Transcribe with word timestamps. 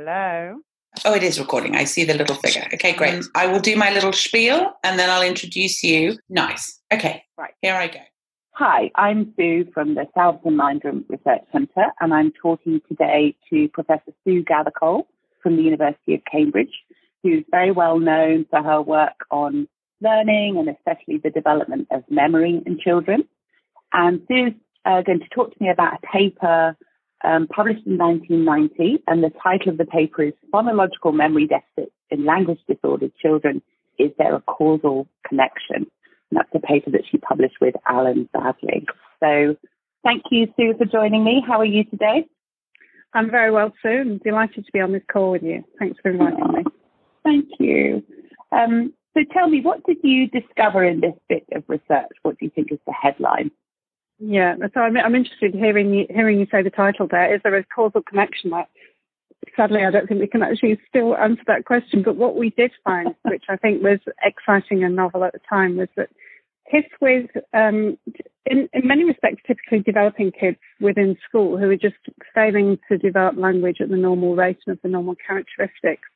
Hello. 0.00 0.60
Oh, 1.04 1.14
it 1.14 1.22
is 1.22 1.38
recording. 1.38 1.76
I 1.76 1.84
see 1.84 2.04
the 2.04 2.14
little 2.14 2.34
figure. 2.36 2.66
Okay, 2.72 2.94
great. 2.94 3.22
I 3.34 3.46
will 3.46 3.60
do 3.60 3.76
my 3.76 3.92
little 3.92 4.14
spiel 4.14 4.72
and 4.82 4.98
then 4.98 5.10
I'll 5.10 5.20
introduce 5.20 5.84
you. 5.84 6.16
Nice. 6.30 6.80
Okay, 6.90 7.22
right. 7.36 7.52
Here 7.60 7.74
I 7.74 7.88
go. 7.88 8.00
Hi, 8.52 8.90
I'm 8.94 9.34
Sue 9.36 9.66
from 9.74 9.96
the 9.96 10.06
Salvesen 10.16 10.56
Mindroom 10.56 11.04
Research 11.10 11.42
Centre, 11.52 11.88
and 12.00 12.14
I'm 12.14 12.32
talking 12.32 12.80
today 12.88 13.36
to 13.50 13.68
Professor 13.74 14.12
Sue 14.24 14.42
Gathercole 14.42 15.02
from 15.42 15.56
the 15.56 15.62
University 15.62 16.14
of 16.14 16.22
Cambridge, 16.32 16.72
who's 17.22 17.44
very 17.50 17.70
well 17.70 17.98
known 17.98 18.46
for 18.48 18.62
her 18.62 18.80
work 18.80 19.26
on 19.30 19.68
learning 20.00 20.56
and 20.56 20.70
especially 20.70 21.18
the 21.18 21.28
development 21.28 21.88
of 21.90 22.04
memory 22.08 22.62
in 22.64 22.80
children. 22.80 23.24
And 23.92 24.22
Sue's 24.28 24.54
uh, 24.86 25.02
going 25.02 25.20
to 25.20 25.28
talk 25.28 25.52
to 25.52 25.62
me 25.62 25.68
about 25.68 25.98
a 26.02 26.06
paper 26.06 26.74
um, 27.22 27.46
published 27.48 27.86
in 27.86 27.98
1990, 27.98 29.02
and 29.06 29.22
the 29.22 29.32
title 29.42 29.72
of 29.72 29.78
the 29.78 29.84
paper 29.84 30.22
is 30.22 30.32
Phonological 30.52 31.14
Memory 31.14 31.46
Deficit 31.46 31.92
in 32.10 32.24
Language 32.24 32.60
Disordered 32.68 33.12
Children. 33.20 33.62
Is 33.98 34.10
there 34.18 34.34
a 34.34 34.40
causal 34.40 35.06
connection? 35.26 35.86
And 36.30 36.38
that's 36.38 36.48
a 36.54 36.60
paper 36.60 36.90
that 36.90 37.02
she 37.10 37.18
published 37.18 37.56
with 37.60 37.74
Alan 37.86 38.28
Baddeley. 38.34 38.86
So 39.20 39.56
thank 40.04 40.22
you, 40.30 40.46
Sue, 40.56 40.74
for 40.78 40.86
joining 40.86 41.24
me. 41.24 41.42
How 41.46 41.58
are 41.58 41.64
you 41.66 41.84
today? 41.84 42.26
I'm 43.12 43.30
very 43.30 43.50
well, 43.50 43.72
Sue. 43.82 44.00
I'm 44.00 44.18
delighted 44.18 44.64
to 44.64 44.72
be 44.72 44.80
on 44.80 44.92
this 44.92 45.02
call 45.12 45.32
with 45.32 45.42
you. 45.42 45.64
Thanks 45.78 45.98
for 46.00 46.10
inviting 46.10 46.52
me. 46.52 46.64
Thank 47.24 47.48
you. 47.58 48.02
Um, 48.52 48.94
so 49.14 49.24
tell 49.32 49.48
me, 49.48 49.60
what 49.60 49.84
did 49.84 49.98
you 50.02 50.28
discover 50.28 50.84
in 50.84 51.00
this 51.00 51.14
bit 51.28 51.44
of 51.52 51.64
research? 51.66 52.12
What 52.22 52.38
do 52.38 52.44
you 52.44 52.50
think 52.54 52.70
is 52.70 52.78
the 52.86 52.92
headline? 52.92 53.50
Yeah, 54.20 54.54
so 54.74 54.80
I'm, 54.80 54.96
I'm 54.98 55.14
interested 55.14 55.54
in 55.54 55.58
hearing 55.58 55.94
you, 55.94 56.06
hearing 56.10 56.38
you 56.38 56.46
say 56.50 56.62
the 56.62 56.70
title 56.70 57.08
there. 57.10 57.34
Is 57.34 57.40
there 57.42 57.56
a 57.56 57.64
causal 57.64 58.02
connection? 58.02 58.50
That 58.50 58.68
sadly, 59.56 59.84
I 59.84 59.90
don't 59.90 60.06
think 60.06 60.20
we 60.20 60.26
can 60.26 60.42
actually 60.42 60.78
still 60.88 61.16
answer 61.16 61.42
that 61.46 61.64
question. 61.64 62.02
But 62.02 62.16
what 62.16 62.36
we 62.36 62.50
did 62.50 62.72
find, 62.84 63.14
which 63.24 63.44
I 63.48 63.56
think 63.56 63.82
was 63.82 63.98
exciting 64.22 64.84
and 64.84 64.94
novel 64.94 65.24
at 65.24 65.32
the 65.32 65.40
time, 65.48 65.76
was 65.76 65.88
that 65.96 66.10
kids 66.70 66.86
with, 67.00 67.30
um, 67.54 67.98
in, 68.46 68.68
in 68.72 68.86
many 68.86 69.04
respects, 69.04 69.42
typically 69.46 69.80
developing 69.80 70.32
kids 70.32 70.58
within 70.80 71.16
school 71.26 71.56
who 71.56 71.70
are 71.70 71.76
just 71.76 71.96
failing 72.34 72.78
to 72.88 72.98
develop 72.98 73.36
language 73.36 73.78
at 73.80 73.88
the 73.88 73.96
normal 73.96 74.36
rate 74.36 74.58
and 74.66 74.74
of 74.76 74.82
the 74.82 74.88
normal 74.88 75.14
characteristics, 75.26 76.08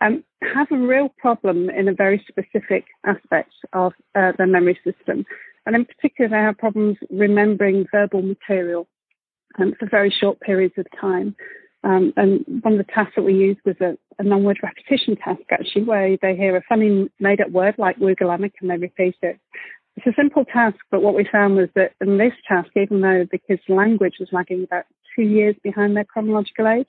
um, 0.00 0.24
have 0.54 0.66
a 0.72 0.76
real 0.76 1.08
problem 1.18 1.70
in 1.70 1.86
a 1.86 1.94
very 1.94 2.24
specific 2.28 2.86
aspect 3.04 3.52
of 3.72 3.92
uh, 4.16 4.32
their 4.36 4.46
memory 4.46 4.78
system. 4.82 5.24
And 5.64 5.76
in 5.76 5.84
particular, 5.84 6.28
they 6.28 6.36
have 6.36 6.58
problems 6.58 6.96
remembering 7.10 7.86
verbal 7.92 8.22
material 8.22 8.88
um, 9.58 9.74
for 9.78 9.88
very 9.88 10.10
short 10.10 10.40
periods 10.40 10.74
of 10.76 10.86
time. 11.00 11.36
Um, 11.84 12.12
and 12.16 12.44
one 12.62 12.74
of 12.74 12.78
the 12.78 12.92
tasks 12.92 13.14
that 13.16 13.22
we 13.24 13.34
used 13.34 13.60
was 13.64 13.76
a, 13.80 13.96
a 14.18 14.22
non-word 14.22 14.58
repetition 14.62 15.16
task, 15.16 15.42
actually, 15.50 15.84
where 15.84 16.16
they 16.22 16.36
hear 16.36 16.56
a 16.56 16.62
funny 16.68 17.10
made-up 17.18 17.50
word 17.50 17.74
like 17.76 17.98
Wugalamic 17.98 18.52
and 18.60 18.70
they 18.70 18.76
repeat 18.76 19.16
it. 19.22 19.38
It's 19.96 20.06
a 20.06 20.12
simple 20.16 20.44
task, 20.44 20.76
but 20.90 21.02
what 21.02 21.14
we 21.14 21.28
found 21.30 21.56
was 21.56 21.68
that 21.74 21.92
in 22.00 22.18
this 22.18 22.32
task, 22.48 22.70
even 22.76 23.00
though 23.00 23.26
the 23.30 23.38
kids' 23.38 23.62
language 23.68 24.14
was 24.18 24.28
lagging 24.32 24.64
about 24.64 24.84
two 25.14 25.22
years 25.22 25.54
behind 25.62 25.96
their 25.96 26.04
chronological 26.04 26.68
age, 26.68 26.88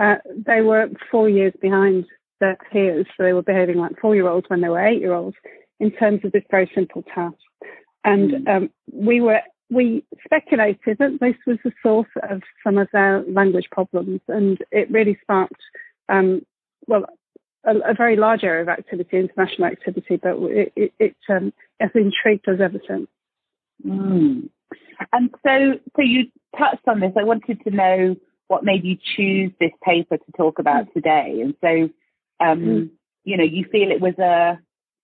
uh, 0.00 0.16
they 0.46 0.60
were 0.60 0.88
four 1.10 1.28
years 1.28 1.52
behind 1.60 2.04
their 2.40 2.56
peers. 2.70 3.06
So 3.16 3.24
they 3.24 3.32
were 3.32 3.42
behaving 3.42 3.78
like 3.78 3.98
four-year-olds 4.00 4.46
when 4.48 4.60
they 4.60 4.68
were 4.68 4.86
eight-year-olds 4.86 5.36
in 5.80 5.90
terms 5.90 6.20
of 6.22 6.32
this 6.32 6.44
very 6.50 6.70
simple 6.74 7.02
task. 7.14 7.34
And 8.08 8.30
mm. 8.30 8.56
um, 8.56 8.70
we 8.92 9.20
were 9.20 9.40
we 9.70 10.04
speculated 10.24 10.96
that 10.98 11.18
this 11.20 11.36
was 11.46 11.58
the 11.62 11.72
source 11.82 12.08
of 12.30 12.42
some 12.64 12.78
of 12.78 12.88
their 12.92 13.22
language 13.28 13.68
problems, 13.70 14.20
and 14.26 14.58
it 14.70 14.90
really 14.90 15.18
sparked, 15.20 15.60
um, 16.08 16.40
well, 16.86 17.04
a, 17.64 17.90
a, 17.90 17.94
very 17.94 18.16
large 18.16 18.44
area 18.44 18.62
of 18.62 18.68
activity, 18.70 19.18
international 19.18 19.66
activity, 19.66 20.16
but 20.16 20.36
it, 20.44 20.72
it, 20.74 20.92
it 20.98 21.16
um, 21.28 21.52
has 21.80 21.90
intrigued 21.94 22.48
us 22.48 22.60
ever 22.62 22.80
since. 22.88 23.08
Mm. 23.86 24.48
And 25.12 25.30
so, 25.46 25.78
so 25.94 26.02
you 26.02 26.28
touched 26.58 26.88
on 26.88 27.00
this. 27.00 27.12
I 27.18 27.24
wanted 27.24 27.60
to 27.64 27.70
know 27.70 28.16
what 28.46 28.64
made 28.64 28.84
you 28.84 28.96
choose 29.16 29.52
this 29.60 29.72
paper 29.84 30.16
to 30.16 30.32
talk 30.34 30.58
about 30.58 30.86
mm. 30.86 30.92
today. 30.94 31.42
And 31.42 31.54
so, 31.60 32.44
um, 32.44 32.60
mm. 32.60 32.90
you 33.24 33.36
know, 33.36 33.44
you 33.44 33.66
feel 33.70 33.90
it 33.90 34.00
was 34.00 34.18
a 34.18 34.58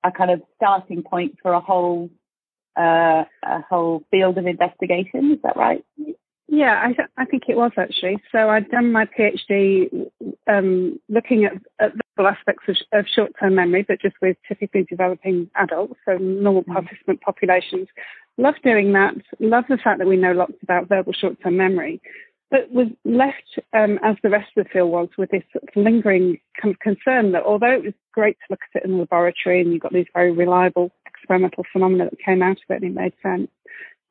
a 0.05 0.13
kind 0.13 0.31
of 0.31 0.43
starting 0.57 1.03
point 1.03 1.37
for 1.43 1.53
a 1.53 1.61
whole 1.61 2.11
uh, 2.77 3.25
a 3.43 3.61
whole 3.69 4.03
field 4.11 4.39
of 4.39 4.47
investigation. 4.47 5.33
Is 5.33 5.39
that 5.43 5.57
right? 5.57 5.85
Yeah, 6.47 6.81
I, 6.85 6.93
th- 6.93 7.09
I 7.17 7.25
think 7.25 7.45
it 7.49 7.57
was 7.57 7.73
actually. 7.77 8.19
So 8.31 8.51
I'd 8.51 8.71
done 8.71 8.93
my 8.93 9.07
PhD 9.07 10.09
um, 10.47 11.01
looking 11.09 11.45
at, 11.47 11.55
at 11.81 11.93
the 12.17 12.23
aspects 12.23 12.65
of, 12.69 12.77
of, 12.93 13.07
short-term 13.07 13.55
memory, 13.55 13.83
but 13.83 14.01
just 14.01 14.15
with 14.21 14.37
typically 14.47 14.85
developing 14.85 15.51
adults, 15.57 15.95
so 16.05 16.17
normal 16.19 16.63
mm. 16.65 16.73
participant 16.73 17.23
populations. 17.23 17.89
Love 18.37 18.55
doing 18.63 18.93
that. 18.93 19.15
Love 19.41 19.65
the 19.69 19.79
fact 19.79 19.99
that 19.99 20.07
we 20.07 20.17
know 20.17 20.33
lots 20.33 20.53
about 20.63 20.89
verbal 20.89 21.13
short-term 21.13 21.57
memory, 21.57 22.01
but 22.51 22.71
was 22.71 22.89
left, 23.05 23.59
um, 23.73 23.99
as 24.05 24.17
the 24.23 24.31
rest 24.31 24.51
of 24.57 24.65
the 24.65 24.71
field 24.71 24.91
was, 24.91 25.09
with 25.17 25.31
this 25.31 25.43
sort 25.53 25.65
of 25.65 25.83
lingering 25.83 26.39
kind 26.61 26.75
of 26.75 26.79
concern 26.79 27.33
that 27.33 27.43
although 27.43 27.73
it 27.73 27.85
was 27.85 27.95
great 28.13 28.37
to 28.41 28.47
look 28.51 28.61
at 28.75 28.83
it 28.83 28.85
in 28.85 28.93
the 28.93 28.99
laboratory 28.99 29.61
and 29.61 29.73
you've 29.73 29.83
got 29.83 29.93
these 29.93 30.07
very 30.15 30.31
reliable 30.31 30.93
experimental 31.25 31.65
phenomena 31.73 32.05
that 32.05 32.19
came 32.25 32.43
out 32.43 32.59
of 32.59 32.65
it 32.69 32.83
and 32.83 32.85
it 32.85 33.01
made 33.01 33.15
sense. 33.23 33.49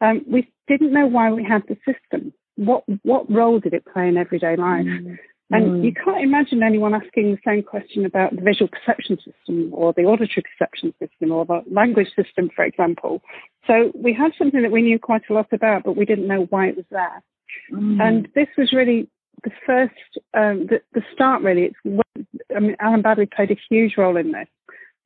Um, 0.02 0.26
we 0.28 0.52
didn't 0.68 0.94
know 0.94 1.06
why 1.06 1.32
we 1.32 1.44
had 1.44 1.64
the 1.68 1.78
system. 1.86 2.34
What 2.56 2.84
what 3.04 3.32
role 3.32 3.60
did 3.60 3.74
it 3.74 3.86
play 3.86 4.08
in 4.08 4.18
everyday 4.18 4.56
life? 4.56 4.86
Mm. 4.86 5.18
And 5.52 5.66
mm. 5.66 5.86
you 5.86 5.94
can't 5.94 6.24
imagine 6.24 6.64
anyone 6.64 6.96
asking 6.96 7.32
the 7.32 7.38
same 7.46 7.64
question 7.64 8.06
about 8.06 8.36
the 8.36 8.42
visual 8.42 8.70
perception 8.70 9.18
system 9.18 9.70
or 9.72 9.94
the 9.94 10.04
auditory 10.04 10.44
perception 10.58 10.94
system 11.00 11.32
or 11.32 11.46
the 11.46 11.62
language 11.72 12.08
system, 12.16 12.50
for 12.56 12.66
example. 12.66 13.22
So 13.68 13.92
we 13.94 14.14
had 14.14 14.32
something 14.38 14.64
that 14.64 14.72
we 14.72 14.82
knew 14.82 14.98
quite 14.98 15.24
a 15.30 15.34
lot 15.34 15.52
about, 15.52 15.84
but 15.84 15.96
we 15.96 16.06
didn't 16.06 16.28
know 16.28 16.48
why 16.50 16.68
it 16.68 16.78
was 16.78 16.86
there. 16.90 17.24
Mm. 17.72 18.02
And 18.02 18.28
this 18.34 18.48
was 18.58 18.74
really 18.74 19.08
the 19.44 19.52
first, 19.66 19.94
um, 20.34 20.68
the, 20.70 20.82
the, 20.94 21.04
start 21.14 21.44
really. 21.44 21.64
It's, 21.64 22.02
I 22.56 22.60
mean, 22.60 22.76
Alan 22.80 23.04
Baddeley 23.04 23.32
played 23.32 23.52
a 23.52 23.60
huge 23.70 23.96
role 23.98 24.18
in 24.18 24.32
this. 24.32 24.48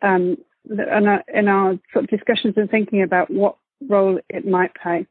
Um, 0.01 0.38
in 0.69 1.07
our, 1.07 1.23
in 1.33 1.47
our 1.47 1.79
sort 1.94 2.05
of 2.05 2.09
discussions 2.09 2.55
and 2.57 2.69
thinking 2.69 3.01
about 3.01 3.29
what 3.29 3.57
role 3.88 4.19
it 4.29 4.47
might 4.47 4.72
play. 4.75 5.07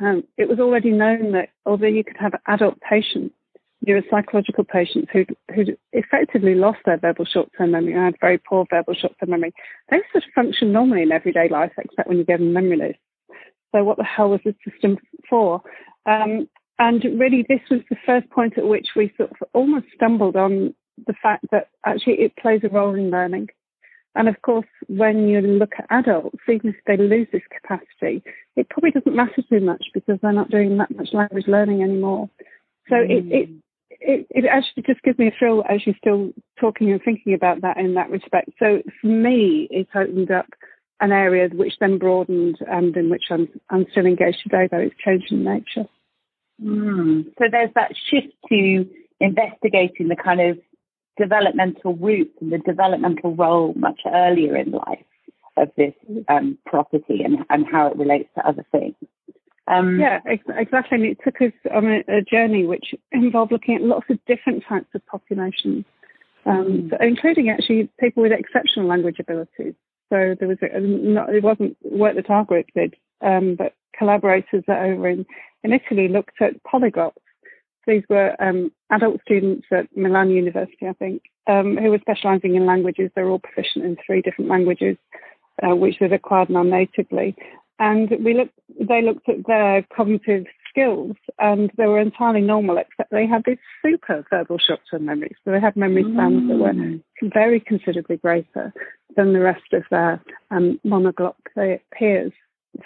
Um, 0.00 0.24
it 0.38 0.48
was 0.48 0.58
already 0.58 0.90
known 0.90 1.32
that 1.32 1.50
although 1.66 1.86
you 1.86 2.04
could 2.04 2.16
have 2.18 2.32
adult 2.46 2.80
patients, 2.80 3.34
neuropsychological 3.86 4.66
patients 4.66 5.08
who 5.12 5.24
who 5.54 5.64
effectively 5.92 6.54
lost 6.54 6.78
their 6.86 6.98
verbal 6.98 7.24
short-term 7.24 7.72
memory 7.72 7.92
and 7.92 8.04
had 8.04 8.14
very 8.20 8.38
poor 8.38 8.64
verbal 8.70 8.94
short-term 8.94 9.30
memory, 9.30 9.52
they 9.90 9.98
sort 10.12 10.24
of 10.24 10.30
function 10.34 10.72
normally 10.72 11.02
in 11.02 11.12
everyday 11.12 11.48
life, 11.48 11.72
except 11.76 12.08
when 12.08 12.18
you 12.18 12.24
give 12.24 12.38
them 12.38 12.52
memory 12.52 12.76
loss. 12.76 13.38
So 13.74 13.84
what 13.84 13.96
the 13.96 14.04
hell 14.04 14.30
was 14.30 14.40
the 14.44 14.54
system 14.68 14.98
for? 15.28 15.62
Um, 16.06 16.48
and 16.78 17.02
really, 17.18 17.44
this 17.48 17.60
was 17.70 17.80
the 17.90 17.96
first 18.06 18.28
point 18.30 18.58
at 18.58 18.66
which 18.66 18.88
we 18.96 19.12
sort 19.16 19.30
of 19.30 19.36
almost 19.52 19.86
stumbled 19.94 20.36
on 20.36 20.74
the 21.06 21.14
fact 21.22 21.46
that 21.50 21.68
actually 21.84 22.14
it 22.14 22.36
plays 22.36 22.60
a 22.64 22.68
role 22.68 22.94
in 22.94 23.10
learning. 23.10 23.48
And 24.14 24.28
of 24.28 24.40
course, 24.42 24.66
when 24.88 25.28
you 25.28 25.40
look 25.40 25.72
at 25.78 25.86
adults, 25.90 26.38
even 26.48 26.70
if 26.70 26.76
they 26.86 26.96
lose 26.96 27.28
this 27.32 27.42
capacity, 27.50 28.22
it 28.56 28.68
probably 28.68 28.90
doesn't 28.90 29.16
matter 29.16 29.42
too 29.48 29.60
much 29.60 29.84
because 29.94 30.18
they're 30.20 30.32
not 30.32 30.50
doing 30.50 30.76
that 30.78 30.94
much 30.94 31.08
language 31.12 31.46
learning 31.46 31.82
anymore. 31.82 32.28
So 32.88 32.96
mm. 32.96 33.10
it, 33.10 33.32
it, 33.32 33.48
it, 34.00 34.26
it 34.30 34.44
actually 34.44 34.82
just 34.82 35.02
gives 35.02 35.18
me 35.18 35.28
a 35.28 35.34
thrill 35.38 35.64
as 35.68 35.86
you're 35.86 35.94
still 35.98 36.32
talking 36.60 36.90
and 36.92 37.00
thinking 37.02 37.32
about 37.32 37.62
that 37.62 37.78
in 37.78 37.94
that 37.94 38.10
respect. 38.10 38.50
So 38.58 38.82
for 39.00 39.06
me, 39.06 39.66
it 39.70 39.88
opened 39.94 40.30
up 40.30 40.46
an 41.00 41.12
area 41.12 41.48
which 41.48 41.74
then 41.80 41.98
broadened 41.98 42.58
and 42.68 42.96
in 42.96 43.10
which 43.10 43.24
I'm, 43.30 43.48
I'm 43.70 43.86
still 43.90 44.06
engaged 44.06 44.38
today, 44.42 44.68
though 44.70 44.78
it's 44.78 44.94
changed 45.04 45.32
in 45.32 45.42
nature. 45.42 45.88
Mm. 46.62 47.24
So 47.38 47.44
there's 47.50 47.70
that 47.74 47.92
shift 48.10 48.34
to 48.50 48.86
investigating 49.20 50.08
the 50.08 50.16
kind 50.16 50.40
of 50.40 50.58
developmental 51.18 51.94
roots 51.94 52.34
and 52.40 52.52
the 52.52 52.58
developmental 52.58 53.34
role 53.34 53.74
much 53.74 54.00
earlier 54.06 54.56
in 54.56 54.70
life 54.70 55.04
of 55.56 55.70
this 55.76 55.92
um, 56.28 56.58
property 56.66 57.22
and, 57.22 57.38
and 57.50 57.66
how 57.70 57.86
it 57.88 57.96
relates 57.96 58.28
to 58.34 58.46
other 58.46 58.64
things. 58.72 58.94
Um, 59.68 60.00
yeah, 60.00 60.20
ex- 60.26 60.44
exactly. 60.48 60.96
And 60.96 61.04
it 61.04 61.18
took 61.24 61.40
us 61.40 61.52
on 61.72 61.86
a, 61.86 62.02
a, 62.08 62.22
journey 62.22 62.66
which 62.66 62.94
involved 63.12 63.52
looking 63.52 63.76
at 63.76 63.82
lots 63.82 64.06
of 64.10 64.18
different 64.26 64.64
types 64.68 64.88
of 64.94 65.06
populations, 65.06 65.84
um, 66.46 66.90
mm. 66.90 67.00
including 67.00 67.48
actually 67.48 67.88
people 68.00 68.22
with 68.22 68.32
exceptional 68.32 68.88
language 68.88 69.16
abilities. 69.20 69.74
So 70.10 70.34
there 70.38 70.48
was 70.48 70.58
a, 70.62 70.80
not, 70.80 71.34
it 71.34 71.44
wasn't 71.44 71.76
work 71.82 72.16
that 72.16 72.28
our 72.28 72.44
group 72.44 72.66
did, 72.74 72.96
um, 73.20 73.54
but 73.54 73.74
collaborators 73.96 74.64
that 74.66 74.82
over 74.82 75.08
in, 75.08 75.24
in 75.62 75.72
Italy 75.72 76.08
looked 76.08 76.40
at 76.40 76.62
polyglots 76.64 77.12
these 77.86 78.02
were 78.08 78.34
um, 78.40 78.72
adult 78.90 79.20
students 79.22 79.66
at 79.70 79.94
Milan 79.96 80.30
University, 80.30 80.86
I 80.88 80.92
think, 80.92 81.22
um, 81.46 81.76
who 81.76 81.90
were 81.90 82.00
specialising 82.00 82.54
in 82.54 82.66
languages. 82.66 83.10
They're 83.14 83.28
all 83.28 83.38
proficient 83.38 83.84
in 83.84 83.96
three 84.04 84.22
different 84.22 84.50
languages, 84.50 84.96
uh, 85.62 85.74
which 85.74 85.96
they've 86.00 86.12
acquired 86.12 86.50
non-natively. 86.50 87.34
And 87.78 88.10
we 88.24 88.34
looked, 88.34 88.58
they 88.78 89.02
looked 89.02 89.28
at 89.28 89.46
their 89.46 89.84
cognitive 89.94 90.44
skills 90.68 91.16
and 91.38 91.70
they 91.76 91.86
were 91.86 92.00
entirely 92.00 92.40
normal, 92.40 92.78
except 92.78 93.10
they 93.10 93.26
had 93.26 93.42
this 93.44 93.58
super 93.84 94.24
verbal 94.30 94.58
short-term 94.58 95.04
memory. 95.04 95.34
So 95.44 95.50
they 95.50 95.60
had 95.60 95.76
memory 95.76 96.02
spans 96.02 96.42
mm. 96.42 96.48
that 96.48 96.58
were 96.58 96.72
mm. 96.72 97.02
very 97.34 97.60
considerably 97.60 98.16
greater 98.16 98.72
than 99.16 99.32
the 99.32 99.40
rest 99.40 99.72
of 99.72 99.82
their 99.90 100.22
um, 100.50 100.80
monoglot 100.86 101.34
peers. 101.92 102.32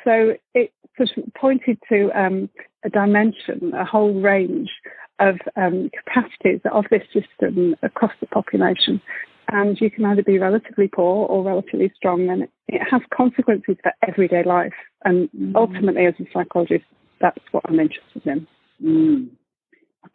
So 0.03 0.35
it 0.55 0.73
sort 0.97 1.11
of 1.17 1.35
pointed 1.35 1.79
to 1.89 2.11
um, 2.19 2.49
a 2.87 2.91
dimension, 2.91 3.73
a 3.75 3.85
whole 3.85 4.15
range 4.15 4.71
of 5.19 5.37
um, 5.57 5.91
capacities 6.05 6.61
of 6.73 6.85
this 6.91 7.03
system 7.13 7.75
across 7.83 8.13
the 8.21 8.27
population. 8.27 9.03
And 9.49 9.79
you 9.81 9.91
can 9.91 10.05
either 10.05 10.23
be 10.23 10.39
relatively 10.39 10.89
poor 10.89 11.27
or 11.27 11.45
relatively 11.45 11.93
strong, 11.95 12.29
and 12.29 12.45
it, 12.45 12.51
it 12.69 12.83
has 12.91 13.01
consequences 13.15 13.77
for 13.83 13.93
everyday 14.07 14.43
life. 14.43 14.73
And 15.05 15.29
mm. 15.31 15.53
ultimately, 15.55 16.07
as 16.07 16.15
a 16.19 16.25
psychologist, 16.33 16.85
that's 17.21 17.39
what 17.53 17.65
I'm 17.69 17.79
interested 17.79 18.27
in. 18.27 18.47
Mm. 18.83 19.29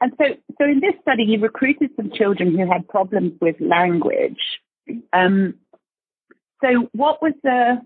And 0.02 0.14
so, 0.18 0.26
so 0.58 0.66
in 0.66 0.82
this 0.82 0.94
study, 1.02 1.24
you 1.24 1.40
recruited 1.40 1.92
some 1.96 2.12
children 2.14 2.58
who 2.58 2.70
had 2.70 2.88
problems 2.88 3.34
with 3.42 3.56
language. 3.60 4.40
Um, 5.14 5.56
so, 6.62 6.90
what 6.94 7.22
was 7.22 7.34
the? 7.44 7.82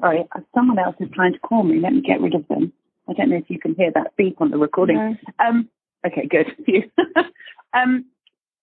Sorry, 0.00 0.24
someone 0.54 0.78
else 0.78 0.94
is 1.00 1.08
trying 1.12 1.32
to 1.32 1.38
call 1.40 1.64
me. 1.64 1.80
Let 1.80 1.92
me 1.92 2.00
get 2.00 2.20
rid 2.20 2.34
of 2.34 2.46
them. 2.46 2.72
I 3.10 3.14
don't 3.14 3.30
know 3.30 3.36
if 3.36 3.48
you 3.50 3.58
can 3.58 3.74
hear 3.74 3.90
that 3.94 4.16
beep 4.16 4.40
on 4.40 4.50
the 4.50 4.58
recording. 4.58 4.96
No. 4.96 5.16
Um, 5.44 5.68
okay, 6.06 6.28
good. 6.28 6.46
um, 7.74 8.06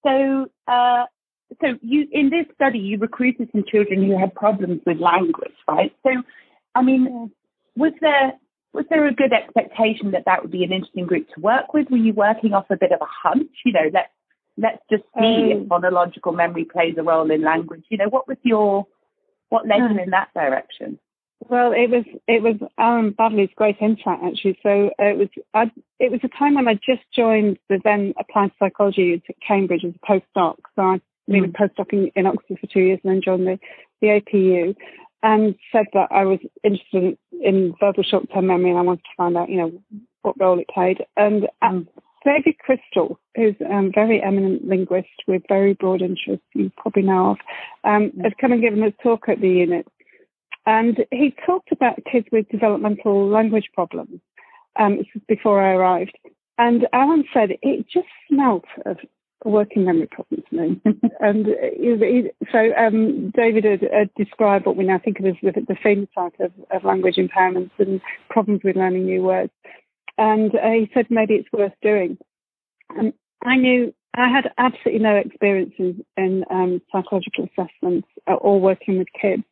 so, 0.05 0.47
uh, 0.67 1.05
so 1.61 1.77
you 1.81 2.07
in 2.11 2.29
this 2.29 2.45
study, 2.55 2.79
you 2.79 2.97
recruited 2.97 3.49
some 3.51 3.65
children 3.69 4.03
who 4.03 4.17
had 4.17 4.33
problems 4.33 4.81
with 4.85 4.99
language, 4.99 5.55
right? 5.67 5.93
So, 6.03 6.11
I 6.75 6.81
mean, 6.81 7.31
was 7.75 7.91
there 7.99 8.33
was 8.73 8.85
there 8.89 9.05
a 9.07 9.13
good 9.13 9.33
expectation 9.33 10.11
that 10.11 10.23
that 10.25 10.41
would 10.41 10.51
be 10.51 10.63
an 10.63 10.71
interesting 10.71 11.07
group 11.07 11.27
to 11.33 11.41
work 11.41 11.73
with? 11.73 11.89
Were 11.89 11.97
you 11.97 12.13
working 12.13 12.53
off 12.53 12.65
a 12.69 12.77
bit 12.77 12.91
of 12.91 13.01
a 13.01 13.29
hunch? 13.29 13.49
You 13.65 13.73
know, 13.73 13.89
let's 13.93 14.11
let's 14.57 14.81
just 14.89 15.03
see 15.17 15.53
um, 15.53 15.61
if 15.61 15.67
phonological 15.67 16.35
memory 16.35 16.65
plays 16.65 16.95
a 16.97 17.03
role 17.03 17.29
in 17.31 17.41
language. 17.41 17.83
You 17.89 17.97
know, 17.97 18.09
what 18.09 18.27
was 18.27 18.37
your 18.43 18.87
what 19.49 19.67
led 19.67 19.91
you 19.91 19.99
in 20.01 20.11
that 20.11 20.29
direction? 20.33 20.99
Well, 21.39 21.71
it 21.71 21.89
was 21.89 22.03
it 22.27 22.41
was 22.41 22.55
Alan 22.77 23.13
Baddeley's 23.13 23.53
great 23.55 23.77
insight 23.79 24.19
actually. 24.23 24.59
So 24.63 24.89
it 24.97 25.17
was 25.17 25.29
I, 25.53 25.71
it 25.99 26.11
was 26.11 26.19
a 26.23 26.37
time 26.37 26.55
when 26.55 26.67
I 26.67 26.73
just 26.73 27.03
joined 27.15 27.57
the 27.69 27.79
then 27.83 28.13
applied 28.19 28.51
psychology 28.59 29.21
at 29.29 29.35
Cambridge 29.47 29.85
as 29.85 29.93
a 29.93 30.05
postdoc. 30.05 30.55
So 30.75 30.81
I'd 30.81 31.01
been 31.27 31.43
mm. 31.43 31.49
a 31.49 31.57
postdoc 31.57 31.93
in, 31.93 32.11
in 32.15 32.25
Oxford 32.25 32.57
for 32.59 32.67
two 32.67 32.79
years 32.79 32.99
and 33.03 33.13
then 33.13 33.21
joined 33.23 33.47
the 33.47 33.59
the 34.01 34.07
APU 34.07 34.75
and 35.23 35.55
said 35.71 35.85
that 35.93 36.09
I 36.11 36.25
was 36.25 36.39
interested 36.63 37.17
in, 37.31 37.73
verbal 37.79 38.03
short-term 38.03 38.47
memory 38.47 38.69
and 38.69 38.79
I 38.79 38.83
wanted 38.83 39.03
to 39.03 39.17
find 39.17 39.35
out, 39.35 39.49
you 39.49 39.57
know, 39.57 39.71
what 40.21 40.39
role 40.39 40.59
it 40.59 40.67
played. 40.73 41.03
And 41.15 41.47
um, 41.61 41.87
David 42.23 42.59
Crystal, 42.59 43.19
who's 43.35 43.55
a 43.61 43.73
um, 43.73 43.91
very 43.93 44.21
eminent 44.21 44.67
linguist 44.67 45.07
with 45.27 45.41
very 45.49 45.73
broad 45.73 46.01
interests, 46.01 46.45
you 46.53 46.71
probably 46.77 47.03
know 47.03 47.31
of, 47.31 47.37
um, 47.83 48.11
mm. 48.11 48.23
has 48.23 48.33
come 48.39 48.51
and 48.51 48.61
given 48.61 48.83
a 48.83 48.91
talk 49.03 49.27
at 49.27 49.41
the 49.41 49.49
unit. 49.49 49.87
And 50.67 51.05
he 51.09 51.33
talked 51.45 51.71
about 51.71 51.97
kids 52.11 52.27
with 52.31 52.47
developmental 52.49 53.27
language 53.27 53.69
problems. 53.73 54.19
Um, 54.79 54.99
before 55.27 55.59
I 55.59 55.73
arrived. 55.73 56.15
And 56.59 56.87
Alan 56.93 57.23
said 57.33 57.49
it 57.63 57.87
just 57.91 58.07
smelt 58.29 58.65
of 58.85 58.97
working 59.43 59.85
memory 59.85 60.07
problems 60.07 60.43
to 60.49 60.55
me. 60.55 60.81
and 61.19 61.47
uh, 61.47 62.29
so 62.51 62.73
um, 62.75 63.31
David 63.31 63.63
had, 63.63 63.81
had, 63.91 64.09
described 64.15 64.65
what 64.65 64.75
we 64.75 64.83
now 64.83 64.99
think 65.03 65.19
of 65.19 65.25
as 65.25 65.35
the, 65.41 65.51
the 65.51 65.75
phenotype 65.75 66.39
of, 66.39 66.51
of, 66.71 66.83
language 66.83 67.15
impairments 67.15 67.71
and 67.77 68.01
problems 68.29 68.61
with 68.63 68.75
learning 68.75 69.05
new 69.05 69.23
words. 69.23 69.51
And 70.17 70.53
uh, 70.55 70.71
he 70.71 70.89
said 70.93 71.07
maybe 71.09 71.35
it's 71.35 71.51
worth 71.51 71.73
doing. 71.81 72.17
And 72.89 73.13
I 73.43 73.57
knew 73.57 73.93
I 74.15 74.27
had 74.29 74.51
absolutely 74.57 75.03
no 75.03 75.15
experience 75.15 75.73
in, 75.77 76.03
in 76.17 76.43
um, 76.49 76.81
psychological 76.91 77.45
assessments 77.45 78.07
or 78.25 78.59
working 78.59 78.97
with 78.97 79.07
kids. 79.19 79.43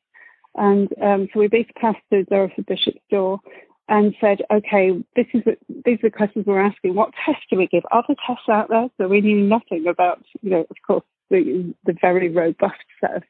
And 0.56 0.90
um, 1.02 1.28
so 1.34 1.40
we 1.40 1.48
basically 1.48 1.82
passed 1.82 2.00
through 2.10 2.26
Dorothy 2.26 2.64
Bishop's 2.68 3.02
door 3.10 3.40
and 3.88 4.16
said, 4.20 4.40
okay, 4.52 4.92
this 5.16 5.28
is 5.34 5.44
the, 5.44 5.58
these 5.86 6.00
are 6.04 6.10
the 6.10 6.18
questions 6.18 6.46
we're 6.48 6.62
asking. 6.62 6.96
What 6.96 7.12
tests 7.26 7.44
do 7.52 7.58
we 7.58 7.68
give? 7.68 7.84
Are 7.92 8.04
there 8.08 8.16
tests 8.26 8.50
out 8.50 8.70
there? 8.70 8.88
So 8.98 9.08
we 9.08 9.22
knew 9.22 9.42
nothing 9.42 9.86
about, 9.88 10.24
you 10.42 10.50
know, 10.50 10.62
of 10.62 10.78
course, 10.88 11.04
the, 11.30 11.74
the 11.86 11.96
very 12.02 12.30
robust 12.30 12.76
set 13.00 13.18
of 13.18 13.24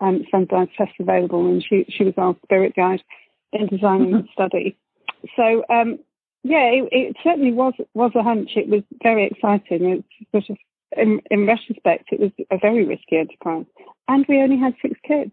um, 0.00 0.24
standardized 0.28 0.72
tests 0.76 0.94
available. 1.00 1.46
And 1.46 1.64
she, 1.66 1.86
she 1.88 2.04
was 2.04 2.14
our 2.18 2.36
spirit 2.44 2.74
guide 2.76 3.02
in 3.52 3.68
designing 3.68 4.12
the 4.12 4.24
study. 4.32 4.76
So, 5.36 5.64
um, 5.70 5.98
yeah, 6.42 6.64
it, 6.64 6.88
it, 6.90 7.16
certainly 7.22 7.52
was 7.52 7.74
was 7.94 8.10
a 8.16 8.22
hunch. 8.22 8.50
It 8.56 8.68
was 8.68 8.82
very 9.02 9.26
exciting. 9.26 10.02
It's 10.02 10.30
sort 10.32 10.50
of, 10.50 10.56
in, 10.96 11.20
in 11.30 11.46
retrospect, 11.46 12.08
it 12.10 12.20
was 12.20 12.32
a 12.50 12.58
very 12.58 12.84
risky 12.84 13.18
enterprise. 13.18 13.66
And 14.08 14.26
we 14.28 14.42
only 14.42 14.58
had 14.58 14.74
six 14.82 14.98
kids. 15.06 15.32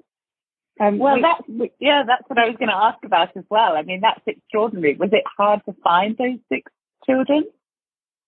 Um, 0.80 0.98
well, 0.98 1.16
we, 1.16 1.22
that's 1.22 1.72
yeah, 1.80 2.04
that's 2.08 2.24
what 2.28 2.40
I 2.40 2.48
was 2.48 2.56
going 2.58 2.70
to 2.70 2.76
ask 2.76 3.04
about 3.04 3.36
as 3.36 3.44
well. 3.50 3.74
I 3.76 3.84
mean, 3.84 4.02
that's 4.02 4.22
extraordinary. 4.26 4.96
Was 4.96 5.10
it 5.12 5.24
hard 5.38 5.62
to 5.66 5.76
find 5.84 6.18
those 6.18 6.40
six 6.48 6.72
children? 7.06 7.44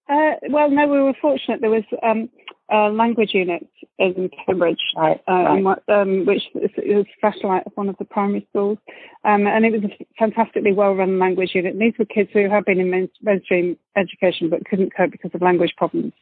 Uh, 0.10 0.34
well, 0.50 0.70
no, 0.70 0.88
we 0.88 1.02
were 1.02 1.14
fortunate. 1.22 1.62
There 1.62 1.70
was 1.70 1.84
um, 2.04 2.30
a 2.70 2.90
language 2.90 3.32
unit 3.34 3.66
in 3.98 4.30
Cambridge, 4.46 4.80
right, 4.98 5.22
uh, 5.28 5.62
right. 5.62 5.78
Um, 5.88 6.26
which 6.26 6.44
was 6.54 7.06
specialised 7.18 7.68
one 7.76 7.88
of 7.88 7.96
the 7.98 8.06
primary 8.06 8.46
schools, 8.50 8.78
um, 9.24 9.48
and 9.48 9.66
it 9.66 9.72
was 9.72 9.84
a 9.84 10.06
fantastically 10.20 10.74
well-run 10.74 11.20
language 11.20 11.52
unit. 11.54 11.74
And 11.74 11.82
these 11.82 11.94
were 11.98 12.06
kids 12.06 12.30
who 12.34 12.50
had 12.50 12.66
been 12.66 12.82
in 12.82 13.12
mainstream 13.22 13.78
education 13.96 14.50
but 14.50 14.66
couldn't 14.66 14.94
cope 14.96 15.12
because 15.12 15.32
of 15.34 15.42
language 15.42 15.74
problems 15.78 16.14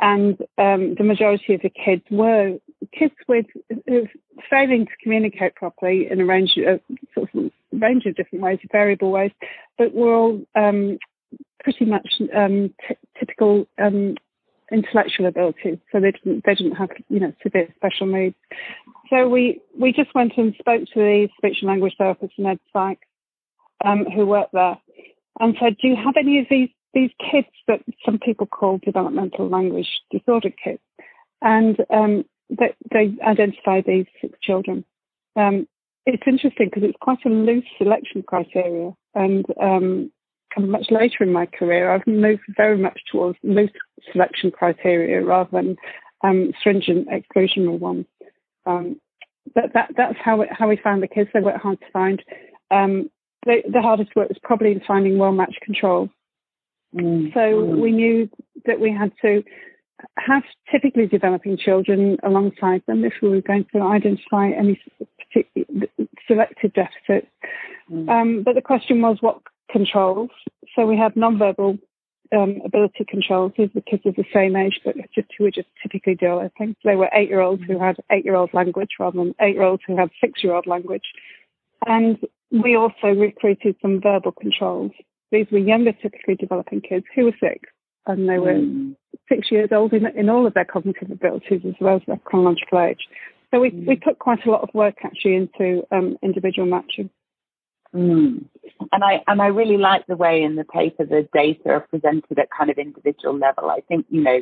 and 0.00 0.38
um, 0.58 0.94
the 0.96 1.04
majority 1.04 1.54
of 1.54 1.62
the 1.62 1.70
kids 1.70 2.02
were 2.10 2.58
kids 2.92 3.14
with 3.28 3.46
failing 4.50 4.86
to 4.86 4.92
communicate 5.02 5.54
properly 5.54 6.08
in 6.10 6.20
a 6.20 6.24
range 6.24 6.58
of 6.66 6.80
sort 7.14 7.30
of 7.34 7.50
range 7.72 8.04
of 8.06 8.14
different 8.14 8.44
ways, 8.44 8.58
variable 8.70 9.10
ways, 9.10 9.30
but 9.78 9.94
were 9.94 10.14
all 10.14 10.42
um, 10.54 10.98
pretty 11.62 11.86
much 11.86 12.06
um, 12.36 12.72
t- 12.86 12.96
typical 13.18 13.66
um, 13.78 14.16
intellectual 14.70 15.26
abilities. 15.26 15.78
So 15.90 16.00
they 16.00 16.12
didn't 16.12 16.44
they 16.44 16.54
didn't 16.54 16.76
have 16.76 16.90
you 17.08 17.20
know 17.20 17.32
severe 17.42 17.72
special 17.76 18.06
needs. 18.06 18.36
So 19.10 19.28
we 19.28 19.60
we 19.78 19.92
just 19.92 20.14
went 20.14 20.32
and 20.36 20.54
spoke 20.58 20.82
to 20.92 21.00
the 21.00 21.28
speech 21.38 21.58
and 21.62 21.68
language 21.68 21.94
therapist 21.96 22.34
and 22.36 22.46
ed 22.46 22.60
psych 22.72 22.98
um, 23.84 24.04
who 24.14 24.26
worked 24.26 24.52
there 24.52 24.78
and 25.40 25.56
said, 25.60 25.76
"Do 25.80 25.88
you 25.88 25.96
have 25.96 26.14
any 26.18 26.38
of 26.40 26.46
these 26.50 26.68
these 26.96 27.10
kids 27.30 27.48
that 27.68 27.80
some 28.06 28.18
people 28.18 28.46
call 28.46 28.80
developmental 28.82 29.48
language 29.48 30.00
disorder 30.10 30.50
kids, 30.64 30.80
and 31.42 31.76
um, 31.90 32.24
they, 32.48 32.74
they 32.90 33.14
identify 33.22 33.82
these 33.82 34.06
six 34.20 34.38
children. 34.42 34.82
Um, 35.36 35.68
it's 36.06 36.22
interesting 36.26 36.70
because 36.70 36.84
it's 36.88 36.96
quite 36.98 37.18
a 37.26 37.28
loose 37.28 37.66
selection 37.76 38.22
criteria, 38.22 38.92
and 39.14 39.44
um, 39.60 40.10
much 40.58 40.86
later 40.90 41.22
in 41.22 41.32
my 41.32 41.44
career, 41.44 41.92
I've 41.92 42.06
moved 42.06 42.44
very 42.56 42.78
much 42.78 42.98
towards 43.12 43.36
loose 43.42 43.70
selection 44.10 44.50
criteria 44.50 45.22
rather 45.22 45.50
than 45.52 45.76
um, 46.24 46.52
stringent 46.58 47.08
exclusionary 47.08 47.78
ones. 47.78 48.06
Um, 48.64 48.98
but 49.54 49.74
that, 49.74 49.90
that's 49.98 50.16
how 50.24 50.42
how 50.50 50.66
we 50.66 50.78
found 50.82 51.02
the 51.02 51.08
kids. 51.08 51.28
They 51.34 51.40
were 51.40 51.58
hard 51.58 51.78
to 51.80 51.90
find. 51.92 52.22
Um, 52.70 53.10
the, 53.44 53.62
the 53.70 53.82
hardest 53.82 54.16
work 54.16 54.30
was 54.30 54.38
probably 54.42 54.72
in 54.72 54.80
finding 54.86 55.18
well 55.18 55.32
matched 55.32 55.60
controls. 55.60 56.08
Mm. 56.94 57.32
So 57.34 57.40
mm. 57.40 57.78
we 57.78 57.92
knew 57.92 58.28
that 58.66 58.80
we 58.80 58.92
had 58.92 59.12
to 59.22 59.42
have 60.18 60.42
typically 60.70 61.06
developing 61.06 61.56
children 61.56 62.18
alongside 62.22 62.82
them 62.86 63.04
if 63.04 63.14
we 63.22 63.30
were 63.30 63.40
going 63.40 63.66
to 63.74 63.80
identify 63.80 64.50
any 64.50 64.80
particular 65.18 65.88
selected 66.26 66.72
deficits. 66.74 67.30
Mm. 67.90 68.08
Um, 68.08 68.42
but 68.42 68.54
the 68.54 68.62
question 68.62 69.00
was 69.00 69.18
what 69.20 69.40
controls. 69.70 70.30
So 70.74 70.86
we 70.86 70.96
had 70.96 71.16
non-verbal 71.16 71.78
um, 72.36 72.60
ability 72.64 73.04
controls. 73.08 73.52
These 73.56 73.70
were 73.74 73.80
kids 73.80 74.02
of 74.04 74.16
the 74.16 74.24
same 74.32 74.56
age, 74.56 74.80
but 74.84 74.96
just 75.14 75.28
who 75.36 75.44
were 75.44 75.50
just 75.50 75.68
typically 75.82 76.14
developing. 76.14 76.76
They 76.84 76.96
were 76.96 77.08
eight-year-olds 77.12 77.62
who 77.66 77.78
had 77.78 77.96
eight-year-old 78.10 78.52
language 78.52 78.90
rather 78.98 79.18
than 79.18 79.34
eight-year-olds 79.40 79.82
who 79.86 79.96
had 79.96 80.10
six-year-old 80.20 80.66
language. 80.66 81.04
And 81.86 82.18
we 82.50 82.76
also 82.76 83.08
recruited 83.08 83.76
some 83.80 84.00
verbal 84.00 84.32
controls. 84.32 84.92
These 85.36 85.52
were 85.52 85.58
younger, 85.58 85.92
typically 85.92 86.34
developing 86.34 86.80
kids 86.80 87.04
who 87.14 87.26
were 87.26 87.36
six, 87.38 87.68
and 88.06 88.26
they 88.26 88.38
were 88.38 88.54
mm. 88.54 88.96
six 89.28 89.50
years 89.50 89.68
old 89.70 89.92
in, 89.92 90.06
in, 90.06 90.30
all 90.30 90.46
of 90.46 90.54
their 90.54 90.64
cognitive 90.64 91.10
abilities 91.10 91.60
as 91.68 91.74
well 91.78 91.96
as 91.96 92.02
their 92.06 92.16
chronological 92.24 92.80
age. 92.80 93.00
So 93.50 93.60
we, 93.60 93.70
mm. 93.70 93.86
we 93.86 93.96
put 93.96 94.18
quite 94.18 94.46
a 94.46 94.50
lot 94.50 94.62
of 94.62 94.70
work 94.72 94.94
actually 95.04 95.34
into 95.34 95.82
um, 95.92 96.16
individual 96.22 96.66
matching. 96.66 97.10
Mm. 97.94 98.46
And 98.92 99.04
I 99.04 99.22
and 99.26 99.42
I 99.42 99.48
really 99.48 99.76
like 99.76 100.06
the 100.06 100.16
way 100.16 100.42
in 100.42 100.56
the 100.56 100.64
paper 100.64 101.04
the 101.04 101.28
data 101.34 101.68
are 101.68 101.80
presented 101.80 102.38
at 102.38 102.48
kind 102.56 102.70
of 102.70 102.78
individual 102.78 103.38
level. 103.38 103.68
I 103.68 103.80
think 103.88 104.06
you 104.08 104.22
know 104.22 104.40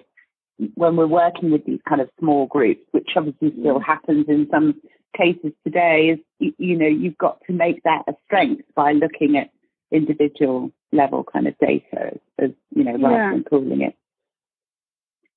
when 0.77 0.95
we're 0.95 1.09
working 1.09 1.51
with 1.51 1.67
these 1.67 1.81
kind 1.89 2.01
of 2.01 2.09
small 2.21 2.47
groups, 2.47 2.83
which 2.93 3.11
obviously 3.17 3.51
still 3.59 3.81
mm. 3.81 3.85
happens 3.85 4.27
in 4.29 4.47
some 4.49 4.81
cases 5.17 5.51
today, 5.65 6.11
is 6.15 6.19
you, 6.39 6.55
you 6.59 6.79
know 6.79 6.87
you've 6.87 7.19
got 7.19 7.41
to 7.49 7.53
make 7.53 7.83
that 7.83 8.05
a 8.07 8.13
strength 8.27 8.63
by 8.77 8.93
looking 8.93 9.37
at 9.37 9.51
individual 9.95 10.73
level 10.95 11.25
kind 11.25 11.47
of 11.47 11.59
data 11.59 12.13
as, 12.13 12.19
as 12.39 12.51
you 12.75 12.85
know, 12.85 12.93
rather 12.93 13.17
yeah. 13.17 13.31
than 13.33 13.45
pooling 13.45 13.83
it. 13.83 13.97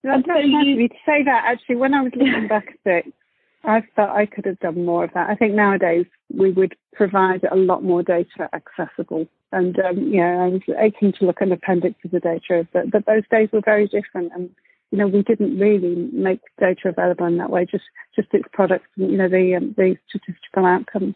That's 0.03 0.25
so 0.25 0.37
you 0.37 0.87
to 0.87 0.95
say 1.05 1.23
that. 1.25 1.43
Actually, 1.45 1.75
when 1.75 1.93
I 1.93 2.01
was 2.01 2.11
looking 2.15 2.47
back 2.49 2.77
at 2.85 3.05
it, 3.05 3.13
I 3.63 3.81
thought 3.95 4.15
I 4.15 4.25
could 4.25 4.45
have 4.45 4.59
done 4.59 4.85
more 4.85 5.03
of 5.03 5.11
that. 5.13 5.29
I 5.29 5.35
think 5.35 5.53
nowadays 5.53 6.05
we 6.33 6.51
would 6.51 6.75
provide 6.93 7.43
a 7.51 7.55
lot 7.55 7.83
more 7.83 8.03
data 8.03 8.49
accessible. 8.53 9.27
And 9.51 9.77
um, 9.79 10.13
yeah, 10.13 10.43
I 10.43 10.47
was 10.47 10.61
aching 10.79 11.13
to 11.13 11.25
look 11.25 11.41
at 11.41 11.47
an 11.47 11.53
appendix 11.53 11.95
of 12.05 12.11
the 12.11 12.19
data, 12.19 12.67
but, 12.71 12.91
but 12.91 13.05
those 13.05 13.23
days 13.29 13.49
were 13.51 13.61
very 13.63 13.87
different. 13.87 14.31
And 14.33 14.49
you 14.91 14.97
know, 14.97 15.07
we 15.07 15.21
didn't 15.21 15.59
really 15.59 15.95
make 16.13 16.39
data 16.59 16.89
available 16.89 17.25
in 17.25 17.37
that 17.37 17.49
way. 17.49 17.65
Just 17.65 17.83
just 18.15 18.29
its 18.33 18.47
products, 18.53 18.87
and, 18.95 19.11
you 19.11 19.17
know, 19.17 19.27
the 19.27 19.55
um, 19.55 19.73
the 19.75 19.97
statistical 20.07 20.65
outcomes. 20.65 21.15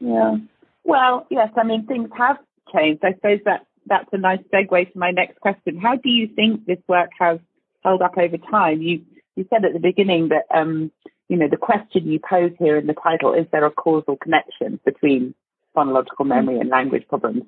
Yeah. 0.00 0.36
Well, 0.82 1.26
yes. 1.30 1.50
I 1.56 1.62
mean, 1.62 1.86
things 1.86 2.08
have 2.16 2.38
changed. 2.72 3.04
I 3.04 3.14
suppose 3.14 3.38
that 3.44 3.66
that's 3.86 4.08
a 4.12 4.18
nice 4.18 4.40
segue 4.52 4.92
to 4.92 4.98
my 4.98 5.10
next 5.10 5.40
question. 5.40 5.78
How 5.78 5.96
do 5.96 6.08
you 6.08 6.28
think 6.28 6.66
this 6.66 6.78
work 6.88 7.10
has 7.18 7.38
held 7.82 8.02
up 8.02 8.16
over 8.16 8.38
time? 8.38 8.82
You 8.82 9.02
you 9.36 9.46
said 9.50 9.64
at 9.64 9.72
the 9.72 9.80
beginning 9.80 10.28
that 10.28 10.44
um, 10.56 10.90
you 11.28 11.36
know 11.36 11.48
the 11.50 11.56
question 11.56 12.06
you 12.06 12.20
pose 12.20 12.52
here 12.58 12.76
in 12.76 12.86
the 12.86 12.94
title 12.94 13.34
is 13.34 13.46
there 13.52 13.64
a 13.64 13.70
causal 13.70 14.16
connection 14.16 14.80
between 14.84 15.34
phonological 15.76 16.26
memory 16.26 16.58
and 16.60 16.70
language 16.70 17.06
problems? 17.08 17.42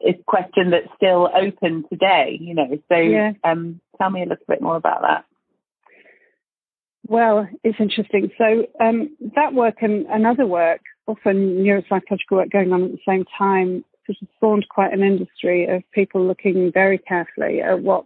It's 0.00 0.20
a 0.20 0.24
question 0.24 0.70
that's 0.70 0.88
still 0.96 1.30
open 1.34 1.84
today. 1.90 2.38
You 2.40 2.54
know, 2.54 2.78
so 2.90 2.96
yeah. 2.96 3.32
um, 3.44 3.80
tell 3.98 4.10
me 4.10 4.20
a 4.20 4.26
little 4.26 4.44
bit 4.48 4.60
more 4.60 4.76
about 4.76 5.02
that. 5.02 5.24
Well, 7.06 7.48
it's 7.64 7.80
interesting. 7.80 8.30
So 8.38 8.66
um, 8.80 9.16
that 9.34 9.54
work 9.54 9.76
and, 9.80 10.06
another 10.06 10.46
work, 10.46 10.80
often 11.06 11.58
neuropsychological 11.58 12.30
work 12.30 12.50
going 12.50 12.72
on 12.72 12.84
at 12.84 12.92
the 12.92 12.98
same 13.06 13.24
time, 13.36 13.84
sort 14.06 14.18
of 14.20 14.28
spawned 14.36 14.66
quite 14.68 14.92
an 14.92 15.02
industry 15.02 15.66
of 15.66 15.82
people 15.92 16.26
looking 16.26 16.70
very 16.72 16.98
carefully 16.98 17.60
at 17.60 17.80
what 17.80 18.04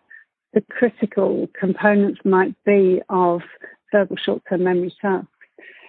the 0.55 0.61
critical 0.63 1.49
components 1.59 2.21
might 2.25 2.55
be 2.65 3.01
of 3.09 3.43
verbal 3.93 4.17
short-term 4.17 4.65
memory 4.65 4.95
tasks 5.01 5.29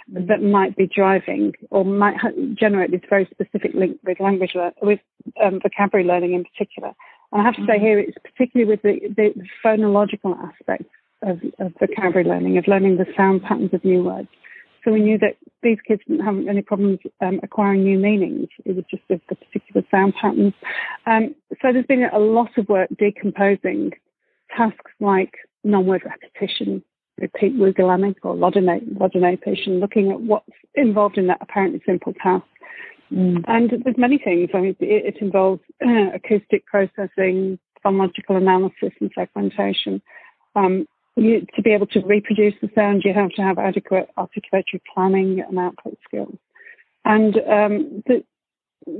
that 0.09 0.41
might 0.41 0.75
be 0.75 0.87
driving 0.87 1.53
or 1.69 1.83
might 1.83 2.15
generate 2.55 2.91
this 2.91 3.01
very 3.09 3.27
specific 3.31 3.73
link 3.73 3.99
with 4.05 4.19
language 4.19 4.55
with 4.81 4.99
um, 5.43 5.59
vocabulary 5.61 6.07
learning 6.07 6.33
in 6.33 6.45
particular. 6.45 6.93
And 7.31 7.41
I 7.41 7.45
have 7.45 7.55
to 7.55 7.65
say 7.65 7.73
mm-hmm. 7.73 7.85
here, 7.85 7.99
it's 7.99 8.17
particularly 8.23 8.69
with 8.69 8.81
the, 8.83 8.99
the 9.15 9.33
phonological 9.63 10.37
aspect 10.47 10.85
of, 11.23 11.41
of 11.59 11.73
vocabulary 11.79 12.23
learning, 12.23 12.57
of 12.57 12.67
learning 12.67 12.97
the 12.97 13.07
sound 13.17 13.43
patterns 13.43 13.73
of 13.73 13.83
new 13.83 14.03
words. 14.03 14.29
So 14.87 14.93
we 14.93 15.01
knew 15.01 15.17
that 15.17 15.35
these 15.63 15.79
kids 15.85 16.01
didn't 16.07 16.23
have 16.23 16.47
any 16.47 16.61
problems 16.61 16.99
um, 17.19 17.41
acquiring 17.43 17.83
new 17.83 17.99
meanings. 17.99 18.47
It 18.63 18.73
was 18.77 18.85
just 18.89 19.03
the, 19.09 19.19
the 19.27 19.35
particular 19.35 19.85
sound 19.91 20.13
patterns. 20.21 20.53
Um, 21.05 21.35
so 21.61 21.73
there's 21.73 21.85
been 21.85 22.05
a 22.05 22.19
lot 22.19 22.57
of 22.57 22.69
work 22.69 22.87
decomposing 22.97 23.91
tasks 24.55 24.91
like 25.01 25.33
non-word 25.65 26.03
repetition, 26.05 26.81
repeat 27.19 27.57
wigglamic 27.57 28.15
or 28.23 28.33
logomation, 28.35 29.81
looking 29.81 30.09
at 30.11 30.21
what's 30.21 30.47
involved 30.75 31.17
in 31.17 31.27
that 31.27 31.39
apparently 31.41 31.81
simple 31.85 32.13
task. 32.23 32.45
Mm. 33.11 33.43
And 33.45 33.83
there's 33.83 33.97
many 33.97 34.17
things. 34.17 34.51
I 34.53 34.59
mean, 34.59 34.75
it, 34.79 35.15
it 35.15 35.17
involves 35.19 35.61
uh, 35.85 36.11
acoustic 36.15 36.65
processing, 36.65 37.59
phonological 37.85 38.37
analysis, 38.37 38.93
and 39.01 39.11
segmentation. 39.13 40.01
Um, 40.55 40.87
you, 41.17 41.45
to 41.55 41.61
be 41.61 41.71
able 41.71 41.87
to 41.87 41.99
reproduce 42.01 42.53
the 42.61 42.69
sound, 42.75 43.03
you 43.03 43.13
have 43.13 43.31
to 43.31 43.41
have 43.41 43.57
adequate 43.57 44.09
articulatory 44.17 44.81
planning 44.93 45.43
and 45.47 45.57
output 45.57 45.97
skills. 46.07 46.37
And 47.05 47.35
um, 47.37 48.03
the, 48.05 48.23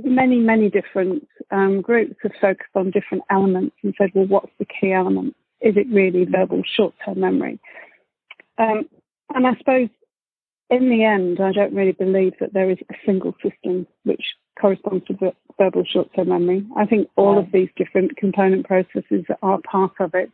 many, 0.04 0.38
many 0.38 0.70
different 0.70 1.26
um, 1.50 1.80
groups 1.80 2.16
have 2.22 2.32
focused 2.40 2.70
on 2.74 2.90
different 2.90 3.24
elements 3.30 3.76
and 3.82 3.94
said, 3.96 4.10
well, 4.14 4.26
what's 4.26 4.52
the 4.58 4.66
key 4.66 4.92
element? 4.92 5.36
Is 5.60 5.76
it 5.76 5.86
really 5.92 6.24
verbal 6.24 6.62
short-term 6.76 7.20
memory? 7.20 7.60
Um, 8.58 8.88
and 9.34 9.46
I 9.46 9.56
suppose 9.56 9.88
in 10.70 10.90
the 10.90 11.04
end, 11.04 11.40
I 11.40 11.52
don't 11.52 11.74
really 11.74 11.92
believe 11.92 12.34
that 12.40 12.52
there 12.52 12.70
is 12.70 12.78
a 12.90 12.94
single 13.06 13.34
system 13.42 13.86
which 14.04 14.22
corresponds 14.60 15.06
to 15.06 15.32
verbal 15.58 15.84
short-term 15.84 16.28
memory. 16.28 16.66
I 16.76 16.84
think 16.86 17.08
all 17.16 17.38
of 17.38 17.52
these 17.52 17.68
different 17.76 18.16
component 18.16 18.66
processes 18.66 19.24
are 19.42 19.60
part 19.70 19.92
of 20.00 20.14
it. 20.14 20.30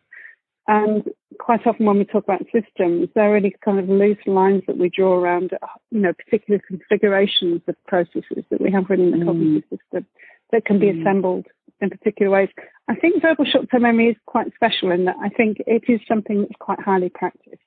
And 0.67 1.05
quite 1.39 1.67
often 1.67 1.87
when 1.87 1.99
we 1.99 2.05
talk 2.05 2.25
about 2.25 2.43
systems, 2.53 3.09
there 3.15 3.31
are 3.31 3.35
really 3.35 3.55
kind 3.65 3.79
of 3.79 3.89
loose 3.89 4.19
lines 4.27 4.63
that 4.67 4.79
we 4.79 4.89
draw 4.89 5.15
around, 5.15 5.51
you 5.91 6.01
know, 6.01 6.13
particular 6.13 6.61
configurations 6.67 7.61
of 7.67 7.77
processes 7.87 8.45
that 8.51 8.61
we 8.61 8.71
have 8.71 8.89
within 8.89 9.11
the 9.11 9.19
mm. 9.19 9.27
cognitive 9.27 9.63
system 9.71 10.07
that 10.53 10.65
can 10.65 10.79
be 10.79 10.87
mm. 10.87 11.01
assembled 11.01 11.47
in 11.81 11.91
particular 11.91 12.31
ways. 12.31 12.49
I 12.89 12.95
think 12.95 13.23
verbal 13.23 13.45
short-term 13.45 13.83
memory 13.83 14.09
is 14.09 14.17
quite 14.27 14.55
special 14.55 14.91
in 14.91 15.05
that 15.07 15.17
I 15.23 15.29
think 15.29 15.59
it 15.67 15.85
is 15.89 16.01
something 16.09 16.43
that's 16.43 16.53
quite 16.59 16.81
highly 16.81 17.09
practiced. 17.09 17.61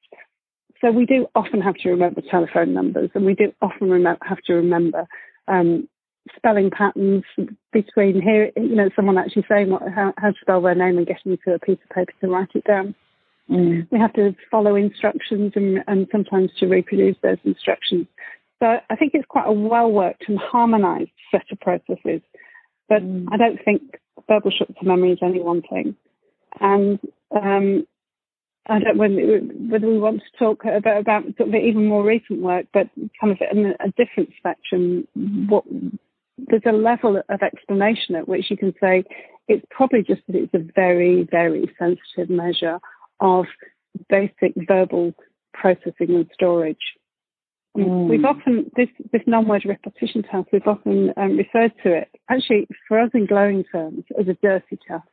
So 0.81 0.91
we 0.91 1.05
do 1.05 1.27
often 1.35 1.61
have 1.61 1.75
to 1.75 1.89
remember 1.89 2.21
telephone 2.21 2.73
numbers, 2.73 3.09
and 3.15 3.25
we 3.25 3.33
do 3.33 3.51
often 3.61 3.89
remember, 3.89 4.23
have 4.25 4.41
to 4.45 4.53
remember 4.53 5.07
um, 5.47 5.87
spelling 6.35 6.69
patterns 6.69 7.23
between 7.71 8.21
here, 8.21 8.51
you 8.55 8.75
know, 8.75 8.89
someone 8.95 9.17
actually 9.17 9.45
saying 9.49 9.69
what, 9.69 9.81
how, 9.93 10.13
how 10.17 10.31
to 10.31 10.37
spell 10.41 10.61
their 10.61 10.75
name 10.75 10.97
and 10.97 11.07
getting 11.07 11.37
to 11.45 11.53
a 11.53 11.59
piece 11.59 11.79
of 11.83 11.95
paper 11.95 12.13
to 12.21 12.27
write 12.27 12.49
it 12.53 12.63
down. 12.65 12.93
Mm. 13.49 13.87
We 13.91 13.99
have 13.99 14.13
to 14.13 14.35
follow 14.51 14.75
instructions 14.75 15.53
and, 15.55 15.79
and 15.87 16.07
sometimes 16.11 16.51
to 16.59 16.67
reproduce 16.67 17.15
those 17.23 17.37
instructions. 17.43 18.07
So 18.59 18.77
I 18.89 18.95
think 18.95 19.11
it's 19.13 19.27
quite 19.27 19.47
a 19.47 19.51
well 19.51 19.91
worked 19.91 20.25
and 20.27 20.37
harmonized 20.37 21.11
set 21.31 21.45
of 21.51 21.59
processes. 21.59 22.21
But 22.89 23.03
mm. 23.03 23.25
I 23.31 23.37
don't 23.37 23.59
think 23.63 23.81
verbal 24.27 24.51
short-term 24.51 24.87
memory 24.87 25.11
is 25.11 25.19
any 25.21 25.41
one 25.41 25.61
thing. 25.61 25.95
And 26.59 26.99
um, 27.31 27.85
I 28.67 28.79
don't 28.79 28.97
whether, 28.97 29.39
whether 29.69 29.87
we 29.87 29.99
want 29.99 30.21
to 30.21 30.37
talk 30.37 30.63
about, 30.65 30.99
about 30.99 31.23
sort 31.37 31.49
of 31.49 31.55
even 31.55 31.85
more 31.85 32.03
recent 32.03 32.41
work, 32.41 32.65
but 32.73 32.89
kind 33.21 33.31
of 33.31 33.37
in 33.51 33.73
a 33.79 33.91
different 33.95 34.29
spectrum. 34.37 35.07
What 35.47 35.63
there's 36.37 36.61
a 36.67 36.71
level 36.71 37.21
of 37.29 37.41
explanation 37.41 38.15
at 38.15 38.27
which 38.27 38.49
you 38.49 38.57
can 38.57 38.73
say 38.81 39.03
it's 39.47 39.65
probably 39.71 40.03
just 40.03 40.21
that 40.27 40.35
it's 40.35 40.53
a 40.53 40.71
very, 40.75 41.27
very 41.31 41.71
sensitive 41.79 42.29
measure 42.29 42.79
of 43.19 43.45
basic 44.09 44.53
verbal 44.67 45.13
processing 45.53 46.15
and 46.15 46.29
storage. 46.33 46.77
Mm. 47.75 48.09
We've 48.09 48.25
often 48.25 48.71
this 48.75 48.89
this 49.11 49.21
non-word 49.27 49.65
repetition 49.65 50.23
task. 50.23 50.47
We've 50.51 50.67
often 50.67 51.13
um, 51.17 51.37
referred 51.37 51.73
to 51.83 51.93
it 51.93 52.09
actually 52.29 52.67
for 52.87 52.99
us 52.99 53.11
in 53.13 53.25
glowing 53.25 53.63
terms 53.71 54.03
as 54.19 54.27
a 54.27 54.37
dirty 54.41 54.79
task. 54.87 55.07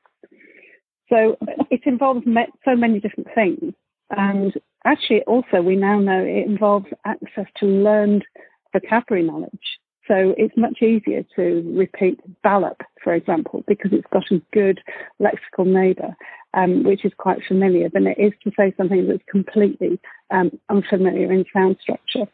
So 1.10 1.36
it 1.70 1.82
involves 1.84 2.24
so 2.64 2.74
many 2.74 3.00
different 3.00 3.28
things. 3.34 3.74
And 4.10 4.52
actually, 4.84 5.22
also, 5.22 5.60
we 5.60 5.76
now 5.76 5.98
know 5.98 6.20
it 6.20 6.46
involves 6.46 6.86
access 7.04 7.46
to 7.58 7.66
learned 7.66 8.24
vocabulary 8.72 9.26
knowledge. 9.26 9.78
So 10.08 10.34
it's 10.36 10.56
much 10.56 10.82
easier 10.82 11.24
to 11.36 11.72
repeat 11.74 12.20
ballop, 12.42 12.82
for 13.04 13.14
example, 13.14 13.62
because 13.68 13.92
it's 13.92 14.06
got 14.10 14.24
a 14.32 14.42
good 14.52 14.80
lexical 15.20 15.66
neighbour, 15.66 16.16
um, 16.54 16.82
which 16.82 17.04
is 17.04 17.12
quite 17.18 17.38
familiar, 17.46 17.88
than 17.90 18.06
it 18.06 18.18
is 18.18 18.32
to 18.42 18.50
say 18.58 18.74
something 18.76 19.06
that's 19.06 19.22
completely 19.30 20.00
um, 20.30 20.50
unfamiliar 20.70 21.30
in 21.30 21.44
sound 21.52 21.76
structure. 21.80 22.26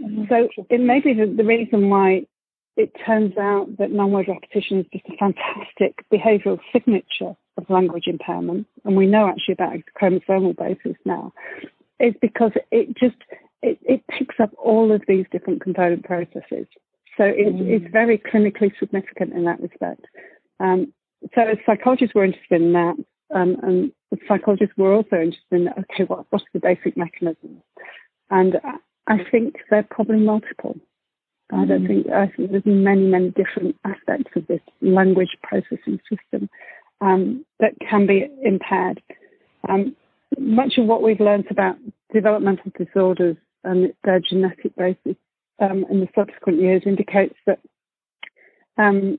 Mm-hmm. 0.00 0.24
So 0.28 0.48
it 0.70 0.80
may 0.80 1.00
be 1.00 1.14
the, 1.14 1.26
the 1.26 1.44
reason 1.44 1.88
why 1.88 2.26
it 2.76 2.92
turns 3.04 3.36
out 3.36 3.76
that 3.78 3.90
non-word 3.90 4.28
repetition 4.28 4.78
is 4.78 4.86
just 4.92 5.04
a 5.08 5.16
fantastic 5.16 6.04
behavioural 6.12 6.60
signature 6.72 7.34
of 7.56 7.68
language 7.68 8.04
impairment, 8.06 8.68
and 8.84 8.96
we 8.96 9.06
know 9.06 9.28
actually 9.28 9.54
about 9.54 9.74
a 9.74 9.82
chromosomal 9.98 10.56
basis 10.56 10.96
now, 11.04 11.32
is 11.98 12.14
because 12.22 12.52
it 12.70 12.96
just 12.96 13.16
it, 13.62 13.78
it 13.82 14.04
picks 14.06 14.38
up 14.38 14.50
all 14.56 14.92
of 14.92 15.02
these 15.08 15.26
different 15.32 15.60
component 15.60 16.04
processes. 16.04 16.66
So 17.18 17.24
it's, 17.24 17.50
mm. 17.50 17.66
it's 17.66 17.92
very 17.92 18.16
clinically 18.18 18.72
significant 18.78 19.34
in 19.34 19.44
that 19.44 19.60
respect. 19.60 20.06
Um, 20.60 20.92
so 21.34 21.42
psychologists, 21.66 22.14
we're 22.14 22.24
interested 22.24 22.62
in 22.62 22.72
that, 22.72 22.94
um, 23.34 23.56
and 23.62 23.92
psychologists 24.28 24.74
were 24.78 24.94
also 24.94 25.16
interested 25.16 25.42
in 25.50 25.68
okay, 25.68 26.04
what 26.06 26.26
what 26.30 26.42
are 26.42 26.54
the 26.54 26.60
basic 26.60 26.96
mechanisms? 26.96 27.60
And 28.30 28.56
I 29.08 29.18
think 29.30 29.56
they're 29.68 29.86
probably 29.90 30.20
multiple. 30.20 30.76
I 31.52 31.64
don't 31.64 31.84
mm. 31.84 31.88
think 31.88 32.06
I 32.10 32.28
think 32.28 32.52
there's 32.52 32.62
many 32.64 33.06
many 33.06 33.30
different 33.30 33.76
aspects 33.84 34.30
of 34.36 34.46
this 34.46 34.60
language 34.80 35.36
processing 35.42 35.98
system 36.08 36.48
um, 37.00 37.44
that 37.58 37.72
can 37.80 38.06
be 38.06 38.28
impaired. 38.42 39.02
Um, 39.68 39.96
much 40.38 40.78
of 40.78 40.86
what 40.86 41.02
we've 41.02 41.20
learned 41.20 41.46
about 41.50 41.76
developmental 42.12 42.70
disorders 42.78 43.36
and 43.64 43.92
their 44.04 44.20
genetic 44.20 44.76
basis 44.76 45.16
um, 45.60 45.84
in 45.90 46.00
the 46.00 46.08
subsequent 46.14 46.60
years 46.60 46.82
indicates 46.86 47.34
that 47.46 47.60
um, 48.76 49.18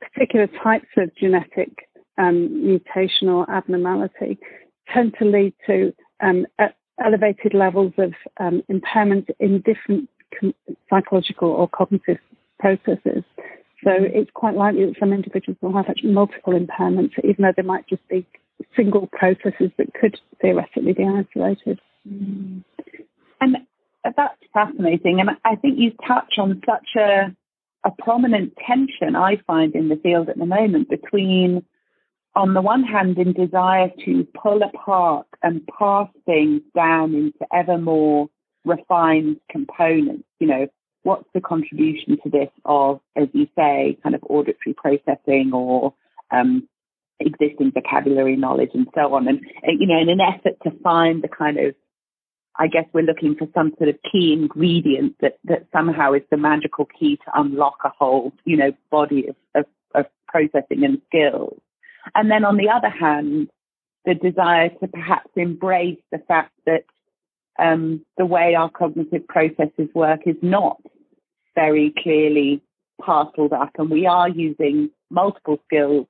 particular 0.00 0.48
types 0.62 0.88
of 0.96 1.14
genetic 1.16 1.88
um, 2.18 2.48
mutational 2.64 3.48
abnormality 3.48 4.38
tend 4.92 5.14
to 5.18 5.24
lead 5.24 5.54
to 5.66 5.92
um, 6.20 6.46
elevated 7.02 7.54
levels 7.54 7.92
of 7.98 8.12
impairment 8.68 9.28
in 9.40 9.62
different 9.62 10.08
psychological 10.88 11.48
or 11.48 11.68
cognitive 11.68 12.18
processes. 12.58 13.24
So 13.84 13.90
it's 13.90 14.30
quite 14.32 14.54
likely 14.54 14.86
that 14.86 14.94
some 15.00 15.12
individuals 15.12 15.58
will 15.60 15.72
have 15.74 15.88
actually 15.88 16.12
multiple 16.12 16.52
impairments, 16.52 17.12
even 17.24 17.42
though 17.42 17.52
they 17.56 17.62
might 17.62 17.88
just 17.88 18.06
be 18.08 18.24
single 18.76 19.08
processes 19.08 19.70
that 19.76 19.92
could 20.00 20.18
theoretically 20.40 20.92
be 20.92 21.04
isolated. 21.04 21.80
Mm. 22.08 22.62
And 23.40 23.56
that's 24.04 24.42
fascinating. 24.52 25.20
And 25.20 25.30
I 25.44 25.56
think 25.56 25.78
you 25.78 25.92
touch 26.06 26.34
on 26.38 26.60
such 26.66 26.88
a, 26.96 27.34
a 27.84 27.90
prominent 28.02 28.54
tension 28.66 29.16
I 29.16 29.36
find 29.46 29.74
in 29.74 29.88
the 29.88 29.96
field 29.96 30.28
at 30.28 30.38
the 30.38 30.46
moment 30.46 30.88
between, 30.88 31.64
on 32.34 32.54
the 32.54 32.62
one 32.62 32.84
hand, 32.84 33.18
in 33.18 33.32
desire 33.32 33.90
to 34.04 34.26
pull 34.42 34.62
apart 34.62 35.26
and 35.42 35.66
parse 35.66 36.10
things 36.26 36.62
down 36.74 37.14
into 37.14 37.46
ever 37.52 37.78
more 37.78 38.28
refined 38.64 39.36
components. 39.50 40.24
You 40.40 40.46
know, 40.46 40.66
what's 41.02 41.28
the 41.34 41.40
contribution 41.40 42.18
to 42.22 42.30
this 42.30 42.50
of, 42.64 43.00
as 43.16 43.28
you 43.32 43.46
say, 43.56 43.98
kind 44.02 44.14
of 44.14 44.22
auditory 44.28 44.74
processing 44.74 45.50
or 45.52 45.94
um, 46.30 46.68
existing 47.20 47.72
vocabulary 47.72 48.36
knowledge 48.36 48.70
and 48.74 48.86
so 48.94 49.14
on. 49.14 49.28
And, 49.28 49.40
you 49.64 49.86
know, 49.86 50.00
in 50.00 50.08
an 50.08 50.20
effort 50.20 50.56
to 50.64 50.70
find 50.82 51.22
the 51.22 51.28
kind 51.28 51.58
of, 51.58 51.74
I 52.56 52.66
guess 52.66 52.84
we're 52.92 53.04
looking 53.04 53.34
for 53.34 53.48
some 53.54 53.72
sort 53.78 53.88
of 53.88 53.96
key 54.10 54.32
ingredient 54.32 55.16
that, 55.20 55.38
that 55.44 55.66
somehow 55.72 56.12
is 56.12 56.22
the 56.30 56.36
magical 56.36 56.86
key 56.86 57.16
to 57.16 57.40
unlock 57.40 57.78
a 57.84 57.88
whole, 57.88 58.32
you 58.44 58.56
know, 58.56 58.72
body 58.90 59.28
of, 59.28 59.36
of, 59.54 59.64
of 59.94 60.06
processing 60.28 60.84
and 60.84 61.00
skills. 61.06 61.58
And 62.14 62.30
then 62.30 62.44
on 62.44 62.56
the 62.56 62.68
other 62.68 62.90
hand, 62.90 63.48
the 64.04 64.14
desire 64.14 64.68
to 64.68 64.88
perhaps 64.88 65.30
embrace 65.36 66.00
the 66.10 66.18
fact 66.18 66.52
that 66.66 66.84
um, 67.58 68.04
the 68.18 68.26
way 68.26 68.54
our 68.54 68.70
cognitive 68.70 69.26
processes 69.28 69.88
work 69.94 70.20
is 70.26 70.36
not 70.42 70.80
very 71.54 71.92
clearly 72.02 72.62
parceled 73.00 73.52
up, 73.52 73.70
and 73.78 73.90
we 73.90 74.06
are 74.06 74.28
using 74.28 74.90
multiple 75.10 75.58
skills 75.66 76.06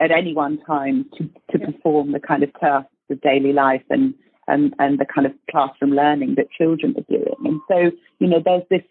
at 0.00 0.10
any 0.10 0.34
one 0.34 0.58
time 0.64 1.06
to, 1.16 1.24
to 1.50 1.58
yeah. 1.58 1.66
perform 1.66 2.12
the 2.12 2.20
kind 2.20 2.42
of 2.42 2.52
tasks 2.60 2.90
of 3.10 3.20
daily 3.20 3.52
life 3.52 3.82
and, 3.90 4.14
and, 4.48 4.74
and 4.78 4.98
the 4.98 5.04
kind 5.04 5.26
of 5.26 5.32
classroom 5.50 5.92
learning 5.92 6.34
that 6.36 6.50
children 6.50 6.94
are 6.96 7.16
doing. 7.16 7.36
And 7.44 7.60
so, 7.68 7.96
you 8.18 8.26
know, 8.26 8.42
there's 8.44 8.64
this 8.70 8.82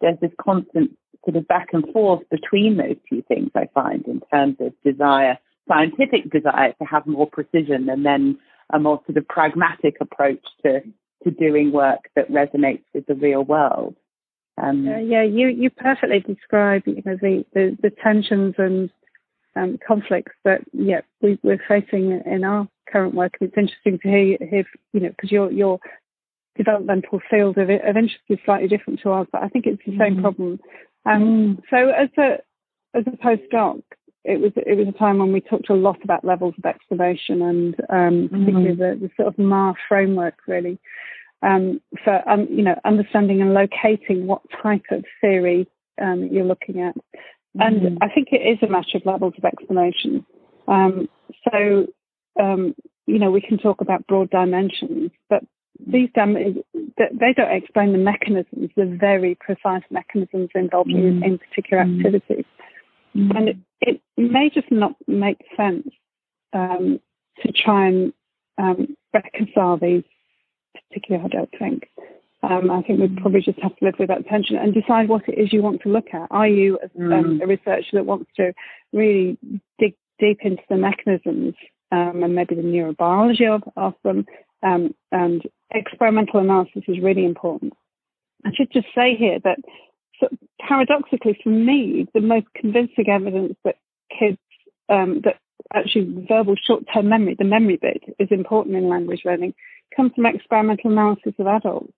there's 0.00 0.20
this 0.20 0.30
constant 0.40 0.90
sort 1.24 1.36
of 1.36 1.48
back 1.48 1.68
and 1.72 1.84
forth 1.92 2.22
between 2.30 2.76
those 2.76 2.96
two 3.08 3.22
things, 3.26 3.50
I 3.54 3.68
find, 3.74 4.06
in 4.06 4.20
terms 4.32 4.56
of 4.60 4.72
desire, 4.84 5.38
scientific 5.68 6.30
desire 6.30 6.72
to 6.72 6.84
have 6.84 7.06
more 7.06 7.26
precision 7.26 7.88
and 7.88 8.04
then 8.04 8.38
a 8.72 8.78
more 8.78 9.00
sort 9.06 9.16
of 9.16 9.26
pragmatic 9.26 9.96
approach 10.00 10.44
to, 10.64 10.82
to 11.24 11.30
doing 11.30 11.72
work 11.72 12.10
that 12.14 12.30
resonates 12.30 12.84
with 12.94 13.06
the 13.06 13.14
real 13.14 13.42
world. 13.42 13.96
Um, 14.62 14.88
uh, 14.88 14.98
yeah, 14.98 15.22
you, 15.22 15.48
you 15.48 15.70
perfectly 15.70 16.20
describe 16.20 16.82
you 16.86 17.02
know 17.04 17.16
the, 17.20 17.44
the, 17.52 17.76
the 17.82 17.90
tensions 18.02 18.54
and 18.58 18.90
um, 19.56 19.78
conflicts 19.86 20.32
that 20.44 20.60
yeah 20.72 21.00
we, 21.20 21.38
are 21.44 21.60
facing 21.68 22.22
in 22.24 22.44
our 22.44 22.68
current 22.90 23.14
work. 23.14 23.34
It's 23.40 23.56
interesting 23.56 23.98
to 24.02 24.08
hear, 24.08 24.38
hear 24.40 24.64
you 24.92 25.00
know 25.00 25.08
because 25.08 25.32
your 25.32 25.50
your 25.50 25.78
developmental 26.56 27.20
field 27.30 27.58
of, 27.58 27.68
of 27.68 27.96
interest 27.96 28.24
is 28.28 28.38
slightly 28.44 28.68
different 28.68 29.00
to 29.02 29.10
ours, 29.10 29.28
but 29.30 29.42
I 29.42 29.48
think 29.48 29.66
it's 29.66 29.82
the 29.84 29.98
same 29.98 30.16
mm. 30.16 30.22
problem. 30.22 30.60
Um, 31.04 31.22
mm. 31.22 31.62
So 31.70 31.90
as 31.90 32.08
a 32.18 32.38
as 32.96 33.04
a 33.06 33.16
postdoc, 33.16 33.82
it 34.24 34.40
was 34.40 34.52
it 34.56 34.76
was 34.76 34.88
a 34.88 34.98
time 34.98 35.18
when 35.18 35.32
we 35.32 35.40
talked 35.40 35.70
a 35.70 35.74
lot 35.74 36.02
about 36.02 36.24
levels 36.24 36.54
of 36.58 36.64
explanation 36.64 37.42
and 37.42 37.76
um, 37.90 38.28
particularly 38.30 38.76
mm. 38.76 38.78
the, 38.78 39.06
the 39.06 39.10
sort 39.16 39.28
of 39.28 39.38
Marr 39.38 39.74
framework 39.88 40.34
really 40.46 40.78
um, 41.42 41.80
for 42.04 42.28
um, 42.28 42.46
you 42.50 42.62
know 42.62 42.78
understanding 42.84 43.40
and 43.40 43.54
locating 43.54 44.26
what 44.26 44.42
type 44.62 44.84
of 44.90 45.04
theory 45.20 45.66
um, 46.00 46.28
you're 46.30 46.44
looking 46.44 46.80
at. 46.80 46.94
And 47.58 47.80
mm-hmm. 47.80 47.96
I 48.02 48.08
think 48.08 48.28
it 48.32 48.36
is 48.36 48.58
a 48.62 48.70
matter 48.70 48.96
of 48.96 49.06
levels 49.06 49.34
of 49.38 49.44
explanation. 49.44 50.24
Um, 50.68 51.08
so 51.44 51.86
um, 52.40 52.74
you 53.06 53.18
know 53.18 53.30
we 53.30 53.40
can 53.40 53.58
talk 53.58 53.80
about 53.80 54.06
broad 54.06 54.30
dimensions, 54.30 55.10
but 55.28 55.42
these 55.86 56.08
dam- 56.14 56.34
they 56.34 57.32
don't 57.36 57.52
explain 57.52 57.92
the 57.92 57.98
mechanisms, 57.98 58.70
the 58.76 58.96
very 58.98 59.36
precise 59.38 59.82
mechanisms 59.90 60.50
involved 60.54 60.90
mm-hmm. 60.90 61.22
in, 61.22 61.32
in, 61.32 61.38
particular 61.38 61.84
mm-hmm. 61.84 62.06
activities. 62.06 62.44
Mm-hmm. 63.14 63.36
And 63.36 63.48
it, 63.48 63.56
it, 63.80 64.00
may 64.16 64.50
just 64.52 64.70
not 64.70 64.92
make 65.06 65.38
sense 65.56 65.88
um, 66.52 67.00
to 67.42 67.52
try 67.52 67.88
and 67.88 68.12
reconcile 69.12 69.76
these 69.76 70.04
particularly, 70.88 71.24
I 71.24 71.36
don't 71.36 71.54
think. 71.58 71.90
Um, 72.48 72.70
I 72.70 72.82
think 72.82 73.00
we 73.00 73.08
probably 73.08 73.40
just 73.40 73.58
have 73.60 73.76
to 73.76 73.84
live 73.84 73.94
with 73.98 74.08
that 74.08 74.26
tension 74.26 74.56
and 74.56 74.72
decide 74.72 75.08
what 75.08 75.28
it 75.28 75.38
is 75.38 75.52
you 75.52 75.62
want 75.62 75.82
to 75.82 75.88
look 75.88 76.06
at. 76.12 76.28
Are 76.30 76.46
you 76.46 76.78
um, 76.82 77.40
mm. 77.40 77.42
a 77.42 77.46
researcher 77.46 77.90
that 77.94 78.06
wants 78.06 78.30
to 78.36 78.52
really 78.92 79.36
dig 79.78 79.94
deep 80.20 80.38
into 80.42 80.62
the 80.68 80.76
mechanisms 80.76 81.54
um, 81.90 82.22
and 82.22 82.34
maybe 82.34 82.54
the 82.54 82.62
neurobiology 82.62 83.48
of, 83.48 83.62
of 83.76 83.94
them? 84.04 84.26
Um, 84.62 84.94
and 85.10 85.42
experimental 85.72 86.40
analysis 86.40 86.84
is 86.88 87.00
really 87.00 87.24
important. 87.24 87.72
I 88.44 88.50
should 88.54 88.70
just 88.72 88.88
say 88.94 89.16
here 89.16 89.38
that 89.42 89.58
so 90.20 90.28
paradoxically, 90.60 91.38
for 91.42 91.50
me, 91.50 92.06
the 92.14 92.20
most 92.20 92.46
convincing 92.54 93.08
evidence 93.08 93.54
that 93.64 93.76
kids 94.18 94.38
um, 94.88 95.20
that 95.24 95.36
actually 95.74 96.24
verbal 96.28 96.54
short-term 96.56 97.08
memory, 97.08 97.34
the 97.38 97.44
memory 97.44 97.76
bit, 97.76 98.02
is 98.18 98.28
important 98.30 98.76
in 98.76 98.88
language 98.88 99.22
learning, 99.24 99.52
comes 99.94 100.12
from 100.14 100.26
experimental 100.26 100.90
analysis 100.90 101.34
of 101.38 101.46
adults, 101.46 101.92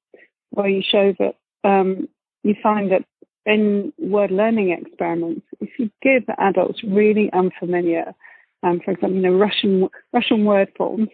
where 0.50 0.68
you 0.68 0.82
show 0.82 1.14
that 1.18 1.36
um, 1.68 2.08
you 2.42 2.54
find 2.62 2.92
that 2.92 3.04
in 3.46 3.92
word 3.98 4.30
learning 4.30 4.70
experiments, 4.70 5.46
if 5.60 5.70
you 5.78 5.90
give 6.02 6.22
adults 6.38 6.82
really 6.84 7.30
unfamiliar, 7.32 8.14
um, 8.62 8.80
for 8.84 8.90
example, 8.92 9.16
you 9.16 9.22
know, 9.22 9.36
Russian 9.36 9.88
Russian 10.12 10.44
word 10.44 10.70
forms, 10.76 11.08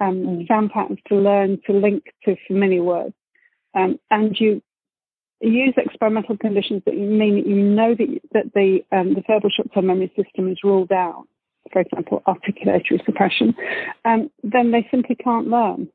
um, 0.00 0.16
mm. 0.16 0.48
sound 0.48 0.70
patterns 0.72 0.98
to 1.08 1.16
learn 1.16 1.60
to 1.66 1.72
link 1.72 2.04
to 2.24 2.36
familiar 2.46 2.82
words, 2.82 3.14
um, 3.74 3.98
and 4.10 4.36
you 4.38 4.62
use 5.40 5.74
experimental 5.76 6.36
conditions 6.36 6.82
that 6.86 6.94
you 6.94 7.06
mean 7.06 7.36
that 7.36 7.46
you 7.46 7.56
know 7.56 7.94
that, 7.94 8.20
that 8.32 8.44
the 8.54 8.80
um, 8.96 9.14
the 9.14 9.22
verbal 9.26 9.50
short-term 9.54 9.86
memory 9.86 10.12
system 10.16 10.50
is 10.50 10.58
ruled 10.64 10.92
out, 10.92 11.26
for 11.72 11.80
example, 11.80 12.22
articulatory 12.26 13.04
suppression, 13.04 13.54
um, 14.04 14.30
then 14.42 14.70
they 14.70 14.86
simply 14.90 15.14
can't 15.14 15.48
learn. 15.48 15.88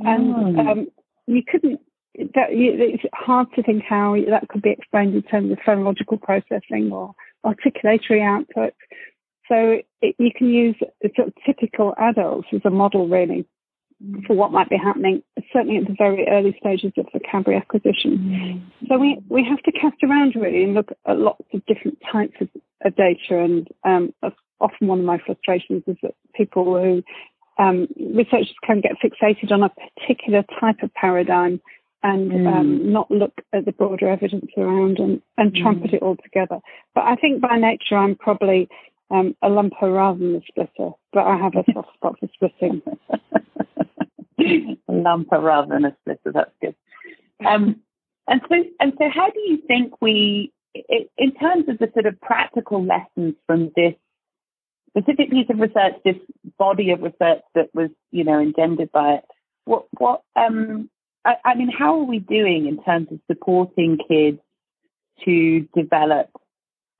And 0.00 0.60
um, 0.60 0.86
you 1.26 1.42
couldn't, 1.46 1.80
that, 2.18 2.48
it's 2.50 3.02
hard 3.14 3.46
to 3.54 3.62
think 3.62 3.84
how 3.88 4.16
that 4.28 4.48
could 4.48 4.62
be 4.62 4.70
explained 4.70 5.14
in 5.14 5.22
terms 5.22 5.52
of 5.52 5.58
phonological 5.58 6.20
processing 6.20 6.90
or 6.92 7.14
articulatory 7.46 8.22
output. 8.22 8.74
So 9.48 9.78
it, 10.02 10.16
you 10.18 10.30
can 10.36 10.48
use 10.48 10.76
sort 11.16 11.28
of 11.28 11.34
typical 11.46 11.94
adults 11.98 12.48
as 12.52 12.60
a 12.64 12.70
model, 12.70 13.08
really, 13.08 13.46
for 14.26 14.34
what 14.36 14.52
might 14.52 14.68
be 14.68 14.76
happening, 14.76 15.22
certainly 15.52 15.78
at 15.78 15.86
the 15.86 15.94
very 15.96 16.26
early 16.28 16.56
stages 16.60 16.92
of 16.98 17.06
vocabulary 17.12 17.60
acquisition. 17.60 18.62
Mm. 18.82 18.88
So 18.88 18.98
we, 18.98 19.18
we 19.28 19.44
have 19.44 19.62
to 19.62 19.72
cast 19.72 19.96
around 20.04 20.34
really 20.36 20.64
and 20.64 20.74
look 20.74 20.90
at 21.06 21.18
lots 21.18 21.44
of 21.54 21.64
different 21.66 21.98
types 22.12 22.34
of, 22.40 22.48
of 22.84 22.94
data. 22.96 23.42
And 23.42 23.68
um, 23.84 24.12
often 24.60 24.86
one 24.86 25.00
of 25.00 25.04
my 25.04 25.18
frustrations 25.24 25.82
is 25.86 25.96
that 26.02 26.14
people 26.34 26.64
who 26.64 27.02
um, 27.58 27.88
researchers 27.96 28.54
can 28.64 28.80
get 28.80 28.92
fixated 29.02 29.50
on 29.50 29.62
a 29.62 29.70
particular 29.70 30.44
type 30.60 30.82
of 30.82 30.94
paradigm 30.94 31.60
and 32.02 32.30
mm. 32.30 32.52
um, 32.52 32.92
not 32.92 33.10
look 33.10 33.32
at 33.52 33.64
the 33.64 33.72
broader 33.72 34.08
evidence 34.08 34.50
around 34.56 34.98
and, 34.98 35.20
and 35.36 35.52
mm. 35.52 35.62
trumpet 35.62 35.94
it 35.94 36.02
all 36.02 36.16
together. 36.22 36.58
But 36.94 37.04
I 37.04 37.16
think 37.16 37.40
by 37.40 37.58
nature 37.58 37.96
I'm 37.96 38.14
probably 38.14 38.68
um, 39.10 39.34
a 39.42 39.48
lumper 39.48 39.94
rather 39.94 40.18
than 40.18 40.36
a 40.36 40.40
splitter, 40.48 40.92
but 41.12 41.26
I 41.26 41.36
have 41.36 41.54
a 41.54 41.64
soft 41.72 41.94
spot 41.94 42.18
for 42.20 42.28
splitting. 42.34 42.82
a 44.38 44.92
lumper 44.92 45.42
rather 45.42 45.74
than 45.74 45.84
a 45.86 45.96
splitter, 46.00 46.32
that's 46.32 46.52
good. 46.60 46.74
Um, 47.46 47.80
and 48.26 48.40
so, 48.48 48.56
and 48.80 48.92
so, 48.98 49.08
how 49.12 49.30
do 49.30 49.40
you 49.40 49.58
think 49.66 50.00
we, 50.00 50.52
in 50.74 51.32
terms 51.40 51.68
of 51.68 51.78
the 51.78 51.90
sort 51.94 52.06
of 52.06 52.20
practical 52.20 52.84
lessons 52.84 53.34
from 53.46 53.72
this 53.74 53.94
specific 54.98 55.30
piece 55.30 55.46
of 55.50 55.58
research, 55.58 55.94
this 56.04 56.16
body 56.58 56.90
of 56.90 57.02
research 57.02 57.42
that 57.54 57.70
was, 57.74 57.90
you 58.10 58.24
know, 58.24 58.40
engendered 58.40 58.90
by 58.92 59.14
it. 59.14 59.24
What, 59.64 59.86
what, 59.98 60.22
um, 60.36 60.88
I, 61.24 61.34
I 61.44 61.54
mean, 61.54 61.70
how 61.70 62.00
are 62.00 62.04
we 62.04 62.18
doing 62.18 62.66
in 62.66 62.82
terms 62.82 63.08
of 63.10 63.18
supporting 63.30 63.98
kids 64.08 64.38
to 65.24 65.68
develop 65.74 66.30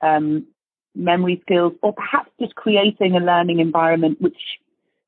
um, 0.00 0.46
memory 0.94 1.40
skills, 1.42 1.74
or 1.82 1.92
perhaps 1.92 2.30
just 2.40 2.54
creating 2.54 3.14
a 3.16 3.20
learning 3.20 3.60
environment 3.60 4.20
which 4.20 4.38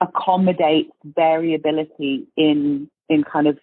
accommodates 0.00 0.92
variability 1.04 2.26
in 2.36 2.88
in 3.08 3.24
kind 3.24 3.46
of, 3.48 3.58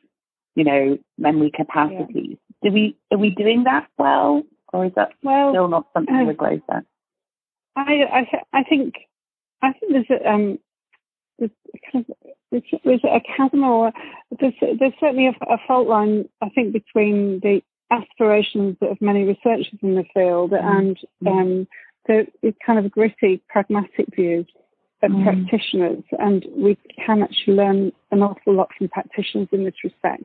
you 0.56 0.64
know, 0.64 0.98
memory 1.18 1.52
capacities? 1.56 2.38
Yeah. 2.62 2.70
Do 2.70 2.74
we 2.74 2.98
are 3.12 3.18
we 3.18 3.30
doing 3.30 3.64
that 3.64 3.88
well, 3.98 4.44
or 4.74 4.86
is 4.86 4.92
that 4.96 5.12
well, 5.24 5.52
still 5.54 5.68
not 5.68 5.88
something 5.94 6.16
uh, 6.16 6.26
we're 6.26 6.34
great 6.34 6.64
at? 6.70 6.84
I, 7.76 8.04
I, 8.12 8.42
I 8.54 8.64
think 8.64 8.96
I 9.62 9.74
think 9.74 9.92
there's 9.92 10.22
a, 10.22 10.30
um, 10.30 10.60
there's, 11.40 11.52
kind 11.92 12.06
of, 12.10 12.16
there's, 12.52 12.64
there's 12.84 13.04
a 13.04 13.22
chasm 13.36 13.64
or 13.64 13.92
there's, 14.40 14.54
there's 14.62 14.94
certainly 15.00 15.28
a, 15.28 15.54
a, 15.54 15.58
fault 15.68 15.88
line, 15.88 16.28
I 16.42 16.50
think, 16.50 16.74
between 16.74 17.40
the 17.42 17.62
aspirations 17.92 18.78
of 18.82 18.98
many 19.02 19.24
researchers 19.24 19.80
in 19.82 19.96
the 19.96 20.06
field 20.14 20.52
mm. 20.52 20.64
and 20.64 20.98
um, 21.26 21.68
the, 22.08 22.54
kind 22.66 22.84
of 22.84 22.92
gritty, 22.92 23.42
pragmatic 23.50 24.08
view 24.16 24.46
of 25.04 25.12
mm. 25.12 25.24
practitioners. 25.24 26.04
And 26.20 26.46
we 26.56 26.78
can 27.06 27.24
actually 27.24 27.54
learn 27.54 27.92
an 28.12 28.24
awful 28.24 28.54
lot 28.54 28.70
from 28.78 28.90
practitioners 28.90 29.50
in 29.52 29.64
this 29.64 29.84
respect. 29.84 30.24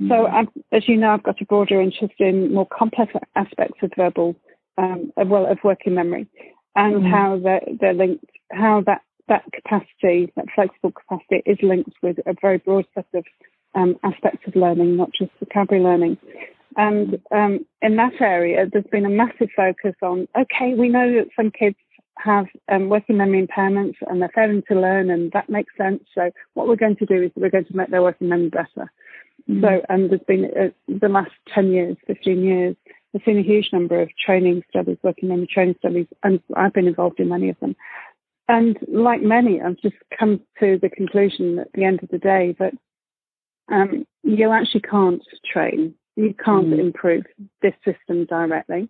Mm. 0.00 0.08
So, 0.08 0.26
I've, 0.26 0.48
as 0.72 0.88
you 0.88 0.96
know, 0.96 1.10
I've 1.10 1.22
got 1.22 1.40
a 1.40 1.44
broader 1.44 1.80
interest 1.80 2.14
in 2.18 2.54
more 2.54 2.66
complex 2.66 3.12
aspects 3.34 3.78
of 3.82 3.90
verbal, 3.96 4.36
um, 4.78 5.12
well, 5.16 5.46
of 5.50 5.58
working 5.64 5.94
memory, 5.94 6.28
and 6.76 7.06
how 7.06 7.40
they're, 7.42 7.62
they're 7.80 7.92
linked, 7.92 8.24
how 8.52 8.82
that 8.86 9.02
that 9.30 9.44
capacity, 9.54 10.30
that 10.36 10.46
flexible 10.54 10.92
capacity, 10.92 11.42
is 11.46 11.56
linked 11.62 11.94
with 12.02 12.18
a 12.26 12.34
very 12.42 12.58
broad 12.58 12.84
set 12.94 13.06
of 13.14 13.24
um, 13.74 13.96
aspects 14.02 14.46
of 14.46 14.54
learning, 14.54 14.96
not 14.96 15.10
just 15.12 15.30
vocabulary 15.38 15.82
learning. 15.82 16.18
And 16.76 17.18
um, 17.30 17.64
in 17.80 17.96
that 17.96 18.20
area, 18.20 18.66
there's 18.70 18.84
been 18.92 19.06
a 19.06 19.10
massive 19.10 19.48
focus 19.56 19.94
on 20.02 20.28
okay, 20.38 20.74
we 20.74 20.88
know 20.88 21.10
that 21.14 21.28
some 21.34 21.50
kids 21.50 21.76
have 22.18 22.46
um, 22.70 22.88
working 22.88 23.16
memory 23.16 23.46
impairments 23.46 23.94
and 24.06 24.20
they're 24.20 24.30
failing 24.34 24.62
to 24.68 24.78
learn, 24.78 25.10
and 25.10 25.32
that 25.32 25.48
makes 25.48 25.72
sense. 25.78 26.02
So, 26.14 26.30
what 26.54 26.68
we're 26.68 26.76
going 26.76 26.96
to 26.96 27.06
do 27.06 27.22
is 27.22 27.30
we're 27.34 27.50
going 27.50 27.64
to 27.64 27.76
make 27.76 27.90
their 27.90 28.02
working 28.02 28.28
memory 28.28 28.50
better. 28.50 28.92
Mm. 29.48 29.62
So, 29.62 29.86
and 29.88 30.10
there's 30.10 30.20
been 30.26 30.44
uh, 30.44 30.68
the 30.88 31.08
last 31.08 31.32
10 31.54 31.72
years, 31.72 31.96
15 32.06 32.42
years, 32.42 32.76
there's 33.12 33.24
been 33.24 33.38
a 33.38 33.42
huge 33.42 33.70
number 33.72 34.00
of 34.00 34.08
training 34.24 34.62
studies, 34.70 34.98
working 35.02 35.28
memory 35.28 35.48
training 35.52 35.74
studies, 35.78 36.06
and 36.22 36.40
I've 36.56 36.72
been 36.72 36.86
involved 36.86 37.18
in 37.18 37.28
many 37.28 37.48
of 37.48 37.58
them. 37.60 37.74
And 38.50 38.76
like 38.88 39.22
many, 39.22 39.60
I've 39.60 39.76
just 39.76 39.94
come 40.18 40.40
to 40.58 40.76
the 40.82 40.88
conclusion 40.88 41.60
at 41.60 41.72
the 41.72 41.84
end 41.84 42.02
of 42.02 42.08
the 42.08 42.18
day 42.18 42.56
that 42.58 42.72
um, 43.70 44.04
you 44.24 44.50
actually 44.50 44.80
can't 44.80 45.22
train 45.52 45.94
you 46.16 46.34
can't 46.44 46.68
mm. 46.68 46.78
improve 46.78 47.24
this 47.62 47.74
system 47.84 48.26
directly. 48.26 48.88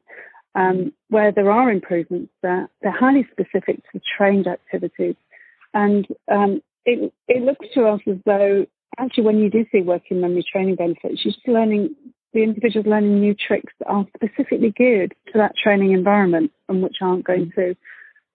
Um, 0.56 0.92
where 1.10 1.30
there 1.30 1.50
are 1.50 1.70
improvements, 1.70 2.32
they're, 2.42 2.68
they're 2.82 2.90
highly 2.90 3.24
specific 3.30 3.80
to 3.92 4.00
trained 4.16 4.48
activities. 4.48 5.14
And 5.74 6.08
um, 6.30 6.60
it, 6.84 7.12
it 7.28 7.42
looks 7.42 7.66
to 7.74 7.86
us 7.86 8.00
as 8.08 8.16
though 8.26 8.66
actually 8.98 9.24
when 9.24 9.38
you 9.38 9.48
do 9.48 9.64
see 9.70 9.82
working 9.82 10.20
memory 10.20 10.44
training 10.50 10.74
benefits, 10.74 11.24
you're 11.24 11.32
just 11.32 11.46
learning, 11.46 11.94
the 12.34 12.42
individual's 12.42 12.88
learning 12.88 13.20
new 13.20 13.32
tricks 13.34 13.72
that 13.78 13.86
are 13.86 14.04
specifically 14.16 14.72
geared 14.76 15.14
to 15.26 15.38
that 15.38 15.54
training 15.56 15.92
environment 15.92 16.50
and 16.68 16.82
which 16.82 16.96
aren't 17.00 17.24
going 17.24 17.46
mm. 17.46 17.54
to 17.54 17.76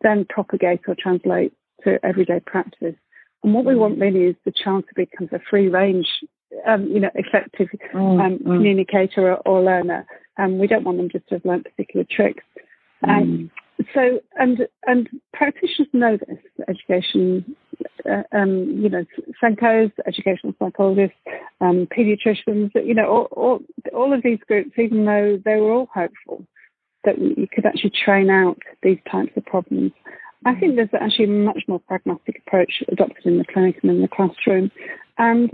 then 0.01 0.25
propagate 0.27 0.81
or 0.87 0.95
translate 0.97 1.53
to 1.83 1.99
everyday 2.03 2.39
practice. 2.39 2.95
And 3.43 3.53
what 3.53 3.65
we 3.65 3.73
mm. 3.73 3.79
want 3.79 3.99
really 3.99 4.25
is 4.25 4.35
the 4.45 4.51
child 4.51 4.85
to 4.87 4.95
become 4.95 5.29
a 5.31 5.39
free 5.49 5.67
range 5.67 6.07
um, 6.65 6.87
you 6.87 6.99
know, 6.99 7.09
effective 7.15 7.69
mm, 7.93 8.25
um, 8.25 8.39
mm. 8.39 8.43
communicator 8.43 9.33
or, 9.33 9.37
or, 9.45 9.61
learner. 9.61 10.05
Um, 10.37 10.57
we 10.57 10.67
don't 10.67 10.83
want 10.83 10.97
them 10.97 11.09
just 11.09 11.27
to 11.29 11.35
have 11.35 11.45
learned 11.45 11.65
particular 11.65 12.05
tricks. 12.09 12.43
Um, 13.07 13.49
mm. 13.79 13.85
So, 13.93 14.21
and 14.37 14.67
and 14.87 15.09
practitioners 15.33 15.89
know 15.91 16.17
this. 16.17 16.37
Education, 16.67 17.55
uh, 18.09 18.23
um, 18.31 18.79
you 18.81 18.89
know, 18.89 19.05
SENCOs, 19.43 19.91
educational 20.07 20.53
psychologists, 20.57 21.17
um, 21.59 21.87
paediatricians. 21.87 22.71
You 22.73 22.93
know, 22.93 23.05
all, 23.05 23.27
all, 23.31 23.59
all 23.93 24.13
of 24.13 24.23
these 24.23 24.39
groups, 24.47 24.71
even 24.77 25.05
though 25.05 25.39
they 25.43 25.57
were 25.57 25.73
all 25.73 25.89
hopeful 25.93 26.45
that 27.05 27.19
you 27.19 27.47
could 27.51 27.65
actually 27.65 27.91
train 27.91 28.29
out 28.29 28.57
these 28.83 28.99
types 29.09 29.31
of 29.35 29.45
problems. 29.45 29.91
I 30.45 30.53
think 30.55 30.75
there's 30.75 30.89
actually 30.93 31.25
a 31.25 31.29
much 31.29 31.63
more 31.67 31.79
pragmatic 31.79 32.43
approach 32.45 32.83
adopted 32.87 33.25
in 33.25 33.37
the 33.39 33.45
clinic 33.45 33.79
and 33.81 33.91
in 33.91 34.01
the 34.01 34.07
classroom. 34.07 34.71
And 35.17 35.51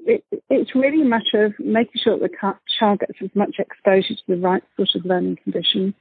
it, 0.00 0.24
it's 0.48 0.74
really 0.74 1.02
a 1.02 1.04
matter 1.04 1.44
of 1.44 1.54
making 1.58 2.00
sure 2.02 2.18
that 2.18 2.30
the 2.30 2.54
child 2.78 3.00
gets 3.00 3.18
as 3.22 3.30
much 3.34 3.56
exposure 3.58 4.14
to 4.14 4.22
the 4.28 4.36
right 4.36 4.62
sort 4.76 4.90
of 4.94 5.04
learning 5.04 5.38
conditions. 5.42 5.94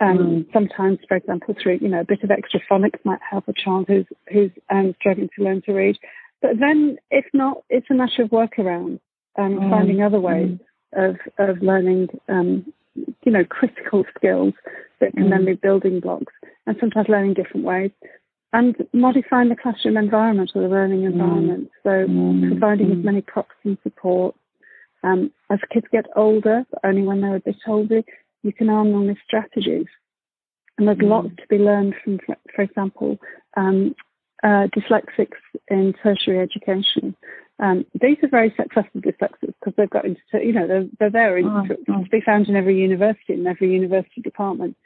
Um, 0.00 0.18
mm. 0.18 0.52
Sometimes, 0.52 0.98
for 1.06 1.16
example, 1.16 1.54
through 1.62 1.78
you 1.82 1.88
know 1.88 2.00
a 2.00 2.04
bit 2.04 2.22
of 2.22 2.30
extra 2.30 2.60
phonics 2.70 3.04
might 3.04 3.20
help 3.28 3.48
a 3.48 3.52
child 3.52 3.86
who's 3.88 4.06
who's 4.32 4.50
um, 4.70 4.94
struggling 4.98 5.28
to 5.36 5.44
learn 5.44 5.62
to 5.62 5.72
read. 5.72 5.96
But 6.40 6.52
then, 6.58 6.96
if 7.10 7.26
not, 7.34 7.58
it's 7.68 7.86
a 7.90 7.94
matter 7.94 8.22
of 8.22 8.30
workaround, 8.30 9.00
um, 9.36 9.58
mm. 9.58 9.70
finding 9.70 10.02
other 10.02 10.20
ways 10.20 10.58
mm. 10.96 11.10
of 11.10 11.16
of 11.38 11.62
learning, 11.62 12.08
um, 12.28 12.72
you 13.24 13.32
know, 13.32 13.44
critical 13.44 14.04
skills 14.16 14.54
that 15.00 15.12
can 15.14 15.30
then 15.30 15.42
mm. 15.42 15.46
be 15.46 15.54
building 15.54 16.00
blocks, 16.00 16.32
and 16.66 16.76
sometimes 16.80 17.08
learning 17.08 17.34
different 17.34 17.64
ways 17.64 17.90
and 18.52 18.76
modifying 18.92 19.48
the 19.48 19.56
classroom 19.56 19.96
environment 19.96 20.50
or 20.54 20.62
the 20.62 20.68
learning 20.68 21.02
mm. 21.02 21.12
environment. 21.12 21.70
So 21.82 21.90
mm. 21.90 22.48
providing 22.48 22.88
mm. 22.88 22.98
as 22.98 23.04
many 23.04 23.20
props 23.20 23.54
and 23.64 23.78
support. 23.82 24.34
Um, 25.02 25.30
as 25.50 25.58
kids 25.72 25.86
get 25.90 26.06
older, 26.14 26.64
but 26.70 26.80
only 26.84 27.02
when 27.02 27.22
they're 27.22 27.36
a 27.36 27.40
bit 27.40 27.56
older, 27.66 28.02
you 28.42 28.52
can 28.52 28.68
arm 28.68 28.92
them 28.92 29.06
with 29.06 29.16
strategies. 29.26 29.86
And 30.76 30.86
there's 30.86 30.98
mm. 30.98 31.08
lots 31.08 31.28
to 31.28 31.46
be 31.48 31.58
learned 31.58 31.94
from, 32.04 32.18
for 32.54 32.62
example, 32.62 33.18
um, 33.56 33.94
uh, 34.42 34.68
dyslexics 34.76 35.38
in 35.68 35.94
tertiary 36.02 36.38
education. 36.38 37.14
Um, 37.58 37.84
these 38.00 38.16
are 38.22 38.28
very 38.28 38.54
successful 38.56 39.00
dyslexics 39.00 39.54
because 39.60 39.74
they've 39.76 39.90
got 39.90 40.06
into, 40.06 40.20
you 40.32 40.52
know, 40.52 40.66
they're, 40.66 40.86
they're 40.98 41.10
there 41.10 41.36
in, 41.36 41.46
oh, 41.46 41.66
to, 41.66 41.76
to 41.76 42.08
be 42.10 42.22
found 42.24 42.48
in 42.48 42.56
every 42.56 42.80
university, 42.80 43.34
in 43.34 43.46
every 43.46 43.72
university 43.72 44.22
department. 44.22 44.76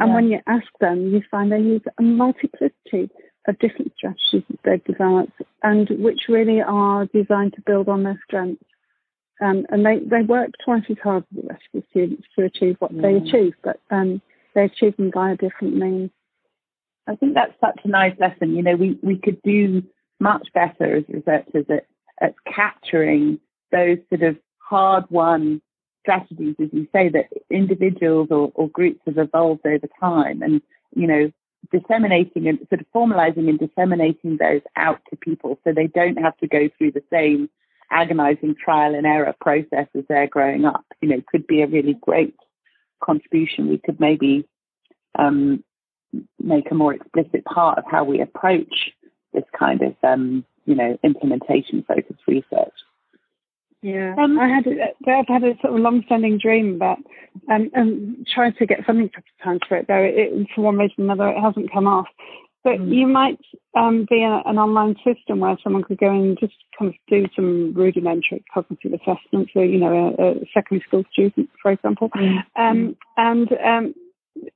And 0.00 0.14
when 0.14 0.28
you 0.28 0.38
ask 0.46 0.66
them, 0.80 1.12
you 1.12 1.22
find 1.30 1.50
they 1.50 1.58
use 1.58 1.82
a 1.98 2.02
multiplicity 2.02 3.10
of 3.48 3.58
different 3.58 3.92
strategies 3.96 4.44
that 4.48 4.58
they've 4.64 4.84
developed 4.84 5.32
and 5.62 5.88
which 5.98 6.20
really 6.28 6.60
are 6.60 7.06
designed 7.06 7.54
to 7.54 7.62
build 7.66 7.88
on 7.88 8.04
their 8.04 8.20
strengths. 8.24 8.62
Um, 9.40 9.66
and 9.70 9.84
they, 9.84 9.98
they 9.98 10.22
work 10.22 10.50
twice 10.64 10.84
as 10.90 10.96
hard 11.02 11.24
as 11.30 11.42
the 11.42 11.48
rest 11.48 11.62
of 11.74 11.80
the 11.80 11.86
students 11.90 12.26
to 12.36 12.44
achieve 12.44 12.76
what 12.78 12.92
they 12.92 13.14
achieve, 13.14 13.54
but 13.62 13.80
um, 13.90 14.20
they 14.54 14.64
achieve 14.64 14.96
them 14.96 15.10
via 15.12 15.36
different 15.36 15.76
means. 15.76 16.10
I 17.08 17.16
think 17.16 17.34
that's 17.34 17.54
such 17.60 17.80
a 17.84 17.88
nice 17.88 18.14
lesson. 18.18 18.54
You 18.54 18.62
know, 18.62 18.76
we, 18.76 18.98
we 19.02 19.16
could 19.16 19.40
do 19.42 19.82
much 20.20 20.48
better 20.52 20.96
as 20.96 21.04
researchers 21.08 21.64
at, 21.70 21.86
at 22.20 22.34
capturing 22.44 23.40
those 23.72 23.98
sort 24.10 24.22
of 24.22 24.36
hard 24.58 25.04
won 25.08 25.62
strategies, 26.00 26.54
as 26.62 26.68
you 26.72 26.86
say, 26.92 27.08
that 27.08 27.26
individuals 27.50 28.28
or, 28.30 28.52
or 28.54 28.68
groups 28.68 29.00
have 29.06 29.18
evolved 29.18 29.66
over 29.66 29.86
time 29.98 30.42
and, 30.42 30.60
you 30.94 31.06
know, 31.06 31.32
disseminating 31.72 32.46
and 32.46 32.58
sort 32.68 32.80
of 32.80 32.86
formalizing 32.94 33.48
and 33.48 33.58
disseminating 33.58 34.36
those 34.36 34.62
out 34.76 35.00
to 35.10 35.16
people 35.16 35.58
so 35.64 35.72
they 35.72 35.86
don't 35.86 36.18
have 36.18 36.36
to 36.38 36.46
go 36.46 36.68
through 36.76 36.92
the 36.92 37.02
same 37.10 37.48
agonizing 37.90 38.54
trial 38.54 38.94
and 38.94 39.06
error 39.06 39.34
process 39.40 39.86
as 39.96 40.04
they're 40.08 40.26
growing 40.26 40.64
up, 40.64 40.84
you 41.00 41.08
know, 41.08 41.22
could 41.30 41.46
be 41.46 41.62
a 41.62 41.66
really 41.66 41.96
great 42.00 42.34
contribution. 43.02 43.68
We 43.68 43.78
could 43.78 43.98
maybe 43.98 44.46
um, 45.18 45.64
make 46.42 46.70
a 46.70 46.74
more 46.74 46.94
explicit 46.94 47.44
part 47.44 47.78
of 47.78 47.84
how 47.90 48.04
we 48.04 48.20
approach 48.20 48.90
this 49.32 49.44
kind 49.58 49.82
of, 49.82 49.94
um, 50.02 50.44
you 50.64 50.74
know, 50.74 50.98
implementation 51.02 51.84
focused 51.86 52.20
research. 52.26 52.72
Yeah, 53.80 54.16
um, 54.18 54.38
I 54.40 54.48
had 54.48 54.66
a, 54.66 55.10
I've 55.10 55.28
had 55.28 55.44
a 55.44 55.54
sort 55.62 55.74
of 55.74 55.80
long-standing 55.80 56.38
dream 56.38 56.74
about 56.74 56.98
um, 57.48 57.70
um 57.76 58.24
trying 58.34 58.54
to 58.54 58.66
get 58.66 58.84
funding 58.84 59.08
for 59.44 59.76
it. 59.76 59.86
Though 59.86 60.02
it, 60.02 60.14
it, 60.16 60.48
for 60.52 60.62
one 60.62 60.78
reason 60.78 60.94
or 60.98 61.04
another, 61.04 61.28
it 61.28 61.40
hasn't 61.40 61.72
come 61.72 61.86
off. 61.86 62.08
But 62.64 62.80
mm. 62.80 62.92
you 62.92 63.06
might 63.06 63.38
um, 63.76 64.04
be 64.10 64.24
a, 64.24 64.42
an 64.46 64.58
online 64.58 64.96
system 65.04 65.38
where 65.38 65.56
someone 65.62 65.84
could 65.84 65.98
go 65.98 66.10
and 66.10 66.36
just 66.40 66.54
kind 66.76 66.92
of 66.92 66.96
do 67.08 67.28
some 67.36 67.72
rudimentary 67.72 68.44
cognitive 68.52 68.94
assessment 68.94 69.50
for 69.52 69.64
you 69.64 69.78
know 69.78 70.16
a, 70.18 70.22
a 70.22 70.34
secondary 70.52 70.84
school 70.88 71.04
student, 71.12 71.48
for 71.62 71.70
example, 71.70 72.10
mm. 72.16 72.38
Um, 72.56 72.96
and 73.16 73.52
um, 73.64 73.94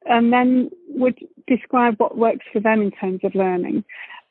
and 0.06 0.32
then 0.32 0.70
would 0.88 1.18
describe 1.46 1.94
what 1.98 2.16
works 2.16 2.44
for 2.52 2.60
them 2.60 2.82
in 2.82 2.90
terms 2.90 3.20
of 3.24 3.34
learning. 3.34 3.84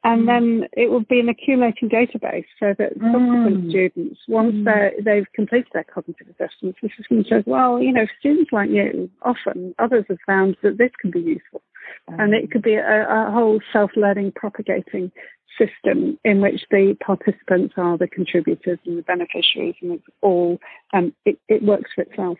And 0.03 0.23
mm. 0.23 0.25
then 0.27 0.67
it 0.73 0.89
will 0.89 1.03
be 1.03 1.19
an 1.19 1.29
accumulating 1.29 1.89
database 1.89 2.45
so 2.59 2.73
that 2.77 2.93
subsequent 2.93 3.65
mm. 3.65 3.69
students, 3.69 4.19
once 4.27 4.55
mm. 4.55 4.91
they've 5.03 5.31
completed 5.33 5.67
their 5.73 5.83
cognitive 5.83 6.27
assessments, 6.27 6.79
the 6.81 6.89
system 6.97 7.23
says, 7.29 7.43
well, 7.45 7.81
you 7.81 7.91
know, 7.91 8.07
students 8.19 8.51
like 8.51 8.69
you, 8.69 9.09
often 9.21 9.75
others 9.77 10.05
have 10.09 10.17
found 10.25 10.57
that 10.63 10.77
this 10.77 10.91
can 10.99 11.11
be 11.11 11.19
useful. 11.19 11.61
And 12.07 12.33
it 12.33 12.51
could 12.51 12.63
be 12.63 12.75
a, 12.75 13.05
a 13.07 13.31
whole 13.31 13.59
self-learning 13.71 14.33
propagating 14.35 15.11
system 15.57 16.17
in 16.23 16.41
which 16.41 16.61
the 16.71 16.95
participants 17.05 17.73
are 17.77 17.97
the 17.97 18.07
contributors 18.07 18.79
and 18.85 18.97
the 18.97 19.03
beneficiaries 19.03 19.75
and 19.81 19.93
it's 19.93 20.03
all, 20.21 20.57
um, 20.93 21.13
it, 21.25 21.37
it 21.47 21.61
works 21.61 21.91
for 21.93 22.01
itself. 22.01 22.37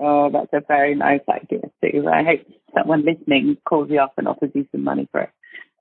Oh, 0.00 0.30
that's 0.30 0.52
a 0.52 0.60
very 0.66 0.94
nice 0.94 1.20
idea 1.28 1.70
too. 1.82 2.08
I 2.08 2.22
hope 2.22 2.40
someone 2.74 3.04
listening 3.04 3.56
calls 3.68 3.90
you 3.90 4.00
up 4.00 4.14
and 4.16 4.28
offers 4.28 4.50
you 4.54 4.66
some 4.72 4.84
money 4.84 5.08
for 5.10 5.22
it. 5.22 5.30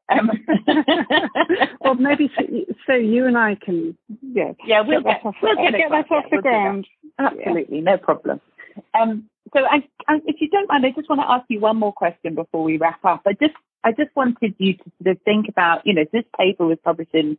Um, 0.10 0.32
well, 1.82 1.96
maybe 1.96 2.32
so, 2.38 2.44
so, 2.88 2.94
you 2.94 3.26
and 3.26 3.38
I 3.38 3.56
can, 3.56 3.98
yeah, 4.22 4.54
yeah, 4.66 4.82
we'll 4.82 5.02
get, 5.02 5.26
off, 5.26 5.36
we'll 5.44 5.56
get, 5.58 5.74
get 5.74 5.92
that 5.92 6.10
off 6.10 6.24
the 6.32 6.42
ground. 6.42 6.88
Absolutely, 7.20 7.80
yeah. 7.80 7.84
no 7.84 7.98
problem. 7.98 8.40
Um, 9.00 9.30
so, 9.54 9.66
I, 9.66 9.84
I, 10.08 10.22
if 10.26 10.40
you 10.40 10.50
don't 10.50 10.70
mind, 10.70 10.86
I 10.86 10.92
just 10.92 11.10
want 11.10 11.22
to 11.22 11.30
ask 11.30 11.44
you 11.50 11.60
one 11.60 11.76
more 11.76 11.92
question 11.92 12.36
before 12.36 12.64
we 12.64 12.78
wrap 12.78 13.04
up. 13.04 13.24
I 13.28 13.34
just, 13.34 13.56
I 13.84 13.92
just 13.92 14.16
wanted 14.16 14.56
you 14.58 14.76
to 14.76 14.84
sort 15.04 15.18
of 15.18 15.22
think 15.24 15.50
about, 15.50 15.86
you 15.86 15.94
know, 15.94 16.06
this 16.14 16.24
paper 16.38 16.66
was 16.66 16.78
published 16.84 17.14
in 17.14 17.38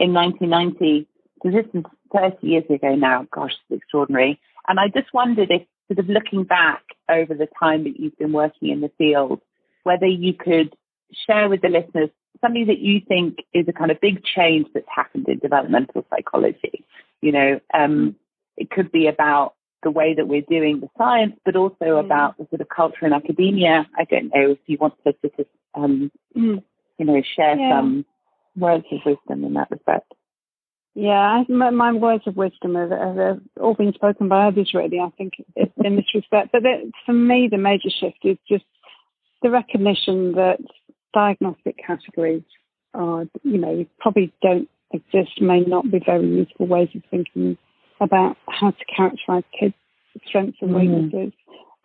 in 0.00 0.14
1990. 0.14 1.06
So 1.42 1.50
this 1.50 1.66
is 1.72 1.84
30 2.12 2.46
years 2.46 2.64
ago 2.68 2.96
now. 2.96 3.26
Gosh, 3.30 3.52
it's 3.68 3.82
extraordinary. 3.82 4.40
And 4.66 4.80
I 4.80 4.88
just 4.88 5.12
wondered 5.14 5.50
if, 5.50 5.62
sort 5.90 5.98
of 5.98 6.08
looking 6.08 6.44
back 6.44 6.82
over 7.08 7.34
the 7.34 7.48
time 7.58 7.84
that 7.84 7.98
you've 7.98 8.16
been 8.16 8.32
working 8.32 8.70
in 8.70 8.80
the 8.80 8.90
field, 8.96 9.40
whether 9.82 10.06
you 10.06 10.32
could 10.32 10.74
share 11.26 11.48
with 11.48 11.62
the 11.62 11.68
listeners 11.68 12.10
something 12.40 12.66
that 12.68 12.78
you 12.78 13.00
think 13.06 13.38
is 13.52 13.66
a 13.68 13.72
kind 13.72 13.90
of 13.90 14.00
big 14.00 14.22
change 14.24 14.68
that's 14.72 14.86
happened 14.94 15.28
in 15.28 15.38
developmental 15.38 16.06
psychology. 16.08 16.84
You 17.20 17.32
know, 17.32 17.60
um, 17.74 18.14
it 18.56 18.70
could 18.70 18.92
be 18.92 19.08
about 19.08 19.54
the 19.82 19.90
way 19.90 20.14
that 20.14 20.28
we're 20.28 20.42
doing 20.42 20.80
the 20.80 20.88
science, 20.96 21.34
but 21.44 21.56
also 21.56 21.74
mm. 21.80 22.00
about 22.00 22.38
the 22.38 22.46
sort 22.50 22.60
of 22.60 22.68
culture 22.68 23.06
in 23.06 23.12
academia. 23.12 23.86
I 23.98 24.04
don't 24.04 24.30
know 24.34 24.52
if 24.52 24.58
you 24.66 24.78
want 24.78 24.94
to 25.04 25.14
sort 25.20 25.34
of, 25.38 25.46
um, 25.74 26.12
mm. 26.36 26.62
you 26.98 27.04
know, 27.04 27.22
share 27.36 27.58
yeah. 27.58 27.78
some 27.78 28.04
words 28.56 28.84
of 28.92 29.00
wisdom 29.04 29.44
in 29.44 29.54
that 29.54 29.70
respect. 29.70 30.12
Yeah, 30.94 31.44
my, 31.48 31.70
my 31.70 31.92
words 31.92 32.24
of 32.26 32.36
wisdom 32.36 32.74
have, 32.74 32.90
have, 32.90 33.40
all 33.60 33.74
been 33.74 33.92
spoken 33.92 34.28
by 34.28 34.48
others, 34.48 34.72
really. 34.74 34.98
I 34.98 35.10
think 35.16 35.34
in 35.56 35.96
this 35.96 36.14
respect, 36.14 36.50
but 36.52 36.62
for 37.06 37.12
me, 37.12 37.48
the 37.50 37.58
major 37.58 37.90
shift 37.90 38.18
is 38.24 38.38
just 38.48 38.64
the 39.42 39.50
recognition 39.50 40.32
that 40.32 40.58
diagnostic 41.14 41.76
categories 41.86 42.42
are, 42.94 43.26
you 43.42 43.58
know, 43.58 43.86
probably 43.98 44.32
don't 44.42 44.68
exist, 44.92 45.40
may 45.40 45.60
not 45.60 45.90
be 45.90 46.00
very 46.04 46.26
useful 46.26 46.66
ways 46.66 46.88
of 46.94 47.02
thinking 47.10 47.56
about 48.00 48.36
how 48.48 48.70
to 48.70 48.84
characterize 48.84 49.44
kids' 49.58 49.74
strengths 50.26 50.58
and 50.60 50.70
mm. 50.70 50.80
weaknesses. 50.80 51.32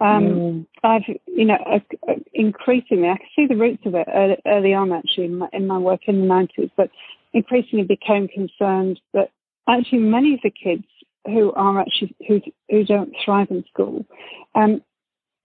Mm. 0.01 0.05
Um, 0.05 0.23
mm. 0.25 0.65
I've, 0.83 1.03
you 1.27 1.45
know, 1.45 1.55
uh, 1.55 2.13
increasingly, 2.33 3.09
I 3.09 3.17
can 3.17 3.27
see 3.35 3.47
the 3.47 3.55
roots 3.55 3.83
of 3.85 3.95
it 3.95 4.07
early, 4.13 4.37
early 4.45 4.73
on 4.73 4.91
actually 4.91 5.25
in 5.25 5.37
my, 5.37 5.49
in 5.53 5.67
my, 5.67 5.77
work 5.77 6.01
in 6.07 6.21
the 6.21 6.27
90s, 6.27 6.71
but 6.75 6.89
increasingly 7.35 7.85
became 7.85 8.27
concerned 8.27 8.99
that 9.13 9.29
actually 9.67 9.99
many 9.99 10.33
of 10.33 10.39
the 10.41 10.49
kids 10.49 10.85
who 11.25 11.51
are 11.51 11.79
actually, 11.79 12.15
who, 12.27 12.41
who 12.69 12.83
don't 12.85 13.13
thrive 13.23 13.47
in 13.51 13.63
school, 13.71 14.05
um, 14.55 14.81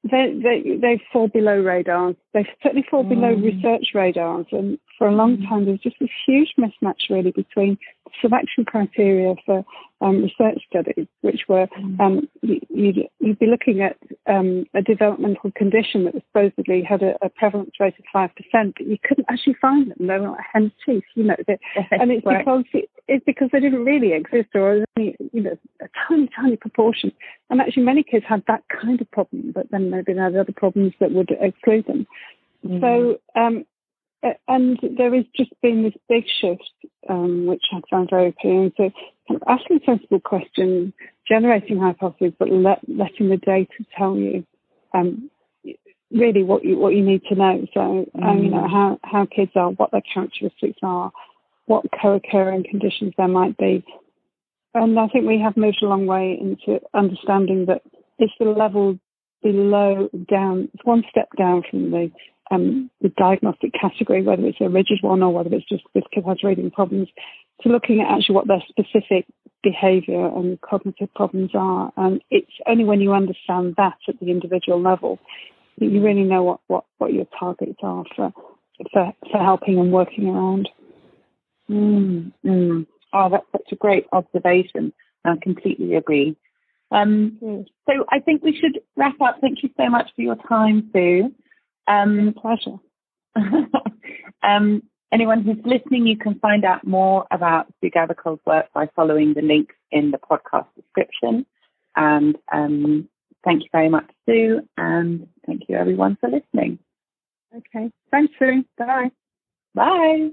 they, 0.04 0.40
they, 0.42 0.76
they 0.80 1.02
fall 1.12 1.28
below 1.28 1.60
radars. 1.60 2.14
They 2.32 2.48
certainly 2.62 2.86
fall 2.90 3.04
mm. 3.04 3.10
below 3.10 3.34
research 3.34 3.88
radars. 3.92 4.46
And 4.52 4.78
for 5.00 5.08
a 5.08 5.14
long 5.14 5.38
time, 5.48 5.64
there 5.64 5.72
was 5.72 5.80
just 5.80 5.96
this 5.98 6.10
huge 6.26 6.52
mismatch 6.58 7.08
really 7.08 7.30
between 7.30 7.78
selection 8.20 8.66
criteria 8.66 9.34
for 9.46 9.64
um, 10.02 10.22
research 10.22 10.60
studies, 10.68 11.06
which 11.22 11.40
were 11.48 11.66
mm. 11.68 11.98
um, 11.98 12.28
you, 12.42 12.60
would 12.68 12.96
you'd 13.18 13.38
be 13.38 13.46
looking 13.46 13.80
at 13.80 13.96
um, 14.26 14.66
a 14.74 14.82
developmental 14.82 15.52
condition 15.52 16.04
that 16.04 16.22
supposedly 16.26 16.82
had 16.82 17.02
a, 17.02 17.14
a, 17.22 17.30
prevalence 17.30 17.70
rate 17.80 17.94
of 17.98 18.04
five 18.12 18.28
percent, 18.36 18.74
but 18.76 18.86
you 18.86 18.98
couldn't 19.02 19.24
actually 19.30 19.56
find 19.58 19.90
them. 19.90 20.06
They 20.06 20.18
were 20.18 20.32
like 20.32 20.44
hen's 20.52 20.72
teeth, 20.84 21.04
you 21.14 21.24
know. 21.24 21.36
and 21.48 22.10
it's 22.12 22.26
because 22.26 22.64
it, 22.74 22.90
it's 23.08 23.24
because 23.24 23.48
they 23.54 23.60
didn't 23.60 23.86
really 23.86 24.12
exist, 24.12 24.50
or 24.54 24.84
only 24.98 25.16
you 25.32 25.42
know 25.42 25.56
a 25.80 25.86
tiny, 26.06 26.28
tiny 26.36 26.56
proportion. 26.56 27.10
And 27.48 27.62
actually, 27.62 27.84
many 27.84 28.02
kids 28.02 28.26
had 28.28 28.42
that 28.48 28.64
kind 28.68 29.00
of 29.00 29.10
problem, 29.12 29.52
but 29.54 29.70
then 29.70 29.88
maybe 29.88 30.12
they 30.12 30.20
had 30.20 30.36
other 30.36 30.52
problems 30.54 30.92
that 31.00 31.12
would 31.12 31.30
exclude 31.40 31.86
them. 31.86 32.06
Mm. 32.66 32.80
So 32.80 33.40
um, 33.40 33.64
and 34.48 34.78
there 34.96 35.14
has 35.14 35.24
just 35.34 35.52
been 35.62 35.82
this 35.82 35.94
big 36.08 36.24
shift, 36.40 36.70
um, 37.08 37.46
which 37.46 37.62
I 37.72 37.80
found 37.90 38.10
very 38.10 38.28
appealing. 38.28 38.72
So, 38.76 38.90
kind 39.28 39.40
of 39.40 39.42
asking 39.48 39.80
sensible 39.86 40.20
questions, 40.20 40.92
generating 41.26 41.78
hypotheses, 41.78 42.34
but 42.38 42.50
let, 42.50 42.80
letting 42.88 43.28
the 43.28 43.38
data 43.38 43.72
tell 43.96 44.16
you 44.16 44.44
um, 44.92 45.30
really 46.10 46.42
what 46.42 46.64
you 46.64 46.78
what 46.78 46.94
you 46.94 47.04
need 47.04 47.22
to 47.28 47.34
know. 47.34 47.66
So, 47.72 48.06
um, 48.22 48.38
you 48.42 48.50
know 48.50 48.68
how 48.68 48.98
how 49.02 49.26
kids 49.26 49.52
are, 49.54 49.70
what 49.70 49.90
their 49.90 50.02
characteristics 50.12 50.78
are, 50.82 51.12
what 51.66 51.86
co-occurring 52.00 52.64
conditions 52.68 53.14
there 53.16 53.28
might 53.28 53.56
be, 53.56 53.84
and 54.74 54.98
I 54.98 55.08
think 55.08 55.26
we 55.26 55.40
have 55.40 55.56
moved 55.56 55.78
a 55.82 55.86
long 55.86 56.06
way 56.06 56.38
into 56.40 56.80
understanding 56.94 57.66
that 57.66 57.82
it's 58.18 58.32
the 58.38 58.46
level 58.46 58.98
below 59.42 60.08
down, 60.30 60.68
it's 60.74 60.84
one 60.84 61.02
step 61.10 61.28
down 61.38 61.62
from 61.70 61.90
the 61.90 62.10
um, 62.50 62.90
the 63.00 63.10
diagnostic 63.16 63.72
category, 63.80 64.22
whether 64.22 64.44
it's 64.46 64.60
a 64.60 64.68
rigid 64.68 64.98
one 65.02 65.22
or 65.22 65.32
whether 65.32 65.54
it's 65.54 65.68
just 65.68 65.84
this 65.94 66.04
kid 66.12 66.24
has 66.26 66.42
reading 66.42 66.70
problems, 66.70 67.08
to 67.62 67.68
looking 67.68 68.00
at 68.00 68.10
actually 68.10 68.34
what 68.34 68.48
their 68.48 68.62
specific 68.68 69.26
behavior 69.62 70.26
and 70.26 70.60
cognitive 70.60 71.12
problems 71.14 71.50
are. 71.54 71.92
And 71.96 72.22
it's 72.30 72.52
only 72.66 72.84
when 72.84 73.00
you 73.00 73.12
understand 73.12 73.74
that 73.76 73.98
at 74.08 74.18
the 74.20 74.30
individual 74.30 74.80
level 74.80 75.18
that 75.78 75.86
you 75.86 76.02
really 76.02 76.24
know 76.24 76.42
what, 76.42 76.60
what, 76.66 76.84
what 76.98 77.12
your 77.12 77.26
targets 77.38 77.78
are 77.82 78.04
for, 78.16 78.32
for, 78.92 79.12
for 79.30 79.38
helping 79.38 79.78
and 79.78 79.92
working 79.92 80.28
around. 80.28 80.68
Mm, 81.70 82.32
mm. 82.44 82.86
Oh, 83.12 83.28
that's 83.30 83.46
such 83.52 83.72
a 83.72 83.76
great 83.76 84.06
observation. 84.12 84.92
I 85.24 85.34
completely 85.42 85.94
agree. 85.94 86.36
Um, 86.90 87.66
so 87.86 88.04
I 88.10 88.18
think 88.18 88.42
we 88.42 88.58
should 88.58 88.80
wrap 88.96 89.20
up. 89.20 89.38
Thank 89.40 89.62
you 89.62 89.70
so 89.76 89.88
much 89.88 90.10
for 90.16 90.22
your 90.22 90.36
time, 90.48 90.90
Sue. 90.92 91.32
Um, 91.90 92.34
pleasure. 92.40 92.76
um, 94.42 94.82
anyone 95.12 95.42
who's 95.42 95.58
listening, 95.64 96.06
you 96.06 96.16
can 96.16 96.38
find 96.38 96.64
out 96.64 96.86
more 96.86 97.26
about 97.30 97.66
Sue 97.80 97.90
Gathercole's 97.90 98.40
work 98.46 98.66
by 98.72 98.88
following 98.94 99.34
the 99.34 99.42
links 99.42 99.74
in 99.90 100.12
the 100.12 100.18
podcast 100.18 100.68
description. 100.76 101.44
And 101.96 102.36
um, 102.52 103.08
thank 103.44 103.62
you 103.64 103.68
very 103.72 103.88
much, 103.88 104.08
Sue, 104.24 104.60
and 104.76 105.26
thank 105.46 105.62
you 105.68 105.76
everyone 105.76 106.16
for 106.20 106.30
listening. 106.30 106.78
Okay. 107.54 107.90
Thanks, 108.12 108.32
Sue. 108.38 108.64
Bye. 108.78 109.10
Bye. 109.74 110.30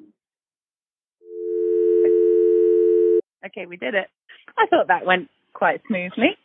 Okay, 3.45 3.65
we 3.65 3.77
did 3.77 3.95
it. 3.95 4.07
I 4.57 4.67
thought 4.67 4.87
that 4.89 5.05
went 5.05 5.29
quite 5.53 5.81
smoothly. 5.87 6.37